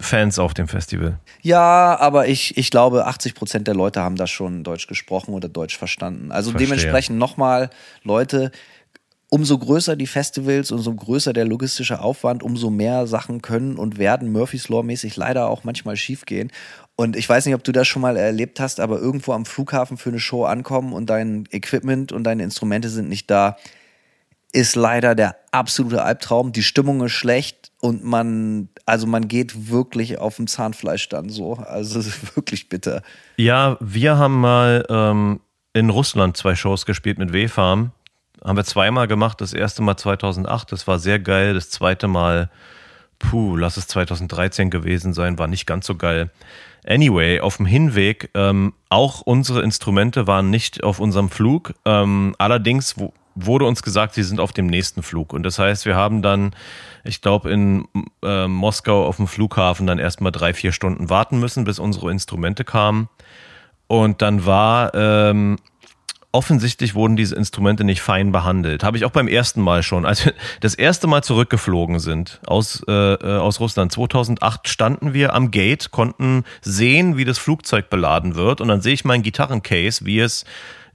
[0.00, 1.18] Fans auf dem Festival.
[1.42, 5.48] Ja, aber ich, ich glaube, 80 Prozent der Leute haben das schon Deutsch gesprochen oder
[5.48, 6.32] Deutsch verstanden.
[6.32, 6.68] Also Verstehe.
[6.68, 7.70] dementsprechend nochmal,
[8.02, 8.50] Leute,
[9.30, 14.32] umso größer die Festivals, umso größer der logistische Aufwand, umso mehr Sachen können und werden
[14.32, 16.50] Murphy's Law mäßig leider auch manchmal schiefgehen.
[16.96, 19.96] Und ich weiß nicht, ob du das schon mal erlebt hast, aber irgendwo am Flughafen
[19.96, 23.56] für eine Show ankommen und dein Equipment und deine Instrumente sind nicht da,
[24.52, 26.52] ist leider der absolute Albtraum.
[26.52, 31.54] Die Stimmung ist schlecht und man, also man geht wirklich auf dem Zahnfleisch dann so.
[31.54, 33.02] Also es ist wirklich bitter.
[33.36, 35.40] Ja, wir haben mal ähm,
[35.74, 37.92] in Russland zwei Shows gespielt mit W-Farm.
[38.42, 39.40] Haben wir zweimal gemacht.
[39.40, 41.54] Das erste Mal 2008, das war sehr geil.
[41.54, 42.50] Das zweite Mal,
[43.18, 46.30] puh, lass es 2013 gewesen sein, war nicht ganz so geil.
[46.86, 51.74] Anyway, auf dem Hinweg, ähm, auch unsere Instrumente waren nicht auf unserem Flug.
[51.84, 53.12] Ähm, allerdings wo,
[53.46, 55.32] wurde uns gesagt, sie sind auf dem nächsten Flug.
[55.32, 56.54] Und das heißt, wir haben dann,
[57.04, 57.86] ich glaube, in
[58.22, 62.64] äh, Moskau auf dem Flughafen dann erstmal drei, vier Stunden warten müssen, bis unsere Instrumente
[62.64, 63.08] kamen.
[63.86, 65.56] Und dann war ähm,
[66.32, 68.84] offensichtlich wurden diese Instrumente nicht fein behandelt.
[68.84, 70.04] Habe ich auch beim ersten Mal schon.
[70.04, 75.34] Als wir das erste Mal zurückgeflogen sind aus, äh, äh, aus Russland, 2008, standen wir
[75.34, 78.60] am Gate, konnten sehen, wie das Flugzeug beladen wird.
[78.60, 80.44] Und dann sehe ich mein Gitarrencase, wie es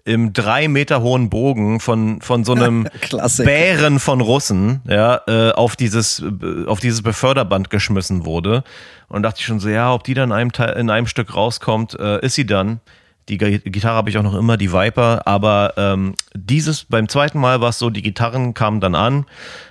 [0.06, 2.88] im drei Meter hohen Bogen von, von so einem.
[3.38, 8.64] Bären von Russen ja, äh, auf, dieses, äh, auf dieses Beförderband geschmissen wurde.
[9.08, 11.36] Und dachte ich schon so, ja, ob die dann in einem, Teil, in einem Stück
[11.36, 12.82] rauskommt, äh, ist sie dann.
[13.30, 15.26] Die Gi- Gitarre habe ich auch noch immer, die Viper.
[15.26, 19.26] Aber ähm, dieses, beim zweiten Mal war es so, die Gitarren kamen dann an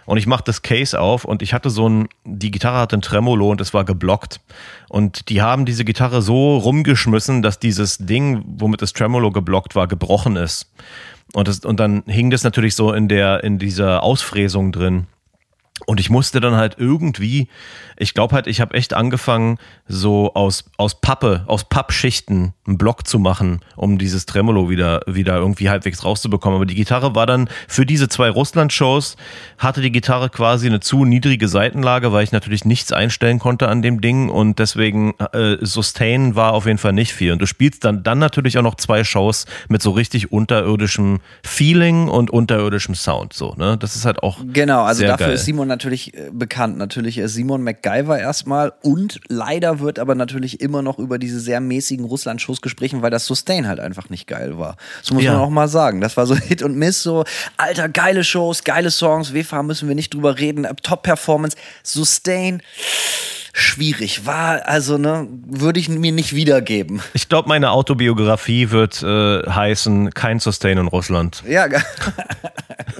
[0.07, 3.03] und ich machte das Case auf und ich hatte so ein, die Gitarre hatte ein
[3.03, 4.41] Tremolo und es war geblockt.
[4.89, 9.87] Und die haben diese Gitarre so rumgeschmissen, dass dieses Ding, womit das Tremolo geblockt war,
[9.87, 10.71] gebrochen ist.
[11.35, 15.07] Und, das, und dann hing das natürlich so in der, in dieser Ausfräsung drin.
[15.87, 17.49] Und ich musste dann halt irgendwie,
[17.97, 23.07] ich glaube halt, ich habe echt angefangen, so aus, aus Pappe, aus Pappschichten einen Block
[23.07, 26.57] zu machen, um dieses Tremolo wieder, wieder irgendwie halbwegs rauszubekommen.
[26.57, 29.17] Aber die Gitarre war dann für diese zwei Russland-Shows,
[29.59, 33.83] hatte die Gitarre quasi eine zu niedrige Seitenlage, weil ich natürlich nichts einstellen konnte an
[33.83, 37.33] dem Ding und deswegen äh, Sustain war auf jeden Fall nicht viel.
[37.33, 42.09] Und du spielst dann, dann natürlich auch noch zwei Shows mit so richtig unterirdischem Feeling
[42.09, 43.33] und unterirdischem Sound.
[43.33, 43.77] So, ne?
[43.79, 44.39] Das ist halt auch.
[44.53, 45.35] Genau, also sehr dafür geil.
[45.35, 46.77] ist Simon natürlich äh, bekannt.
[46.79, 51.61] Natürlich ist Simon MacGyver erstmal und leider wird aber natürlich immer noch über diese sehr
[51.61, 54.77] mäßigen Russland-Shows gesprochen, weil das Sustain halt einfach nicht geil war.
[55.01, 55.33] Das muss Ja.
[55.33, 56.01] man auch mal sagen.
[56.01, 57.25] Das war so Hit und Miss, so
[57.57, 61.57] alter, geile Shows, geile Songs, WFH müssen wir nicht drüber reden, äh, Top-Performance.
[61.83, 62.63] Sustain,
[63.53, 64.25] schwierig.
[64.27, 67.03] War, also, ne, würde ich mir nicht wiedergeben.
[67.15, 71.43] Ich glaube, meine Autobiografie wird äh, heißen Kein Sustain in Russland.
[71.49, 71.67] Ja,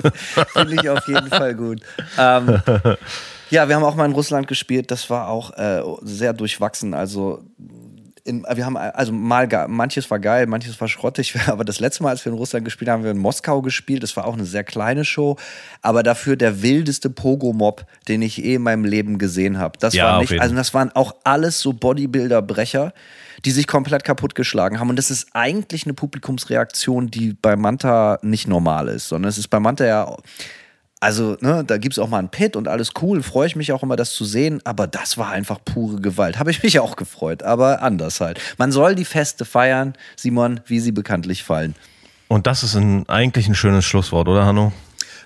[0.53, 1.81] finde ich auf jeden Fall gut.
[2.19, 2.61] Ähm,
[3.51, 4.91] ja, wir haben auch mal in Russland gespielt.
[4.91, 6.95] Das war auch äh, sehr durchwachsen.
[6.95, 7.45] Also
[8.25, 11.35] in, wir haben also mal manches war geil, manches war schrottig.
[11.47, 14.03] Aber das letzte Mal, als wir in Russland gespielt haben, haben wir in Moskau gespielt.
[14.03, 15.37] Das war auch eine sehr kleine Show,
[15.81, 19.79] aber dafür der wildeste Pogo-Mob, den ich eh in meinem Leben gesehen habe.
[19.79, 22.93] Das Ja, war nicht, also das waren auch alles so Bodybuilder-Brecher,
[23.45, 24.91] die sich komplett kaputtgeschlagen haben.
[24.91, 29.49] Und das ist eigentlich eine Publikumsreaktion, die bei Manta nicht normal ist, sondern es ist
[29.49, 30.17] bei Manta ja.
[31.01, 33.73] Also, ne, da gibt es auch mal einen Pit und alles cool, freue ich mich
[33.73, 36.39] auch immer, das zu sehen, aber das war einfach pure Gewalt.
[36.39, 38.41] Habe ich mich auch gefreut, aber anders halt.
[38.57, 41.75] Man soll die Feste feiern, Simon, wie sie bekanntlich fallen.
[42.29, 44.73] Und das ist ein, eigentlich ein schönes Schlusswort, oder Hanno?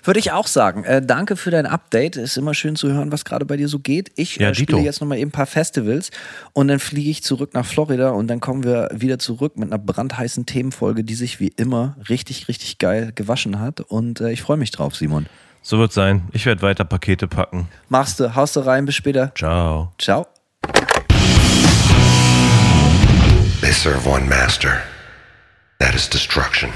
[0.07, 0.85] Würde ich auch sagen.
[0.85, 2.15] Äh, danke für dein Update.
[2.15, 4.09] Ist immer schön zu hören, was gerade bei dir so geht.
[4.15, 4.79] Ich Ja, äh, spiele Dito.
[4.79, 6.11] jetzt nochmal eben ein paar Festivals
[6.53, 9.77] und dann fliege ich zurück nach Florida und dann kommen wir wieder zurück mit einer
[9.77, 13.81] brandheißen Themenfolge, die sich wie immer richtig, richtig geil gewaschen hat.
[13.81, 15.25] Und äh, ich freue mich drauf, Simon.
[15.61, 16.29] So wird sein.
[16.31, 17.67] Ich werde weiter Pakete packen.
[17.89, 19.33] Machst du, haust du rein, bis später.
[19.35, 19.91] Ciao.
[19.97, 20.25] Ciao.
[23.59, 24.83] They serve one master.
[25.79, 26.69] That is destruction.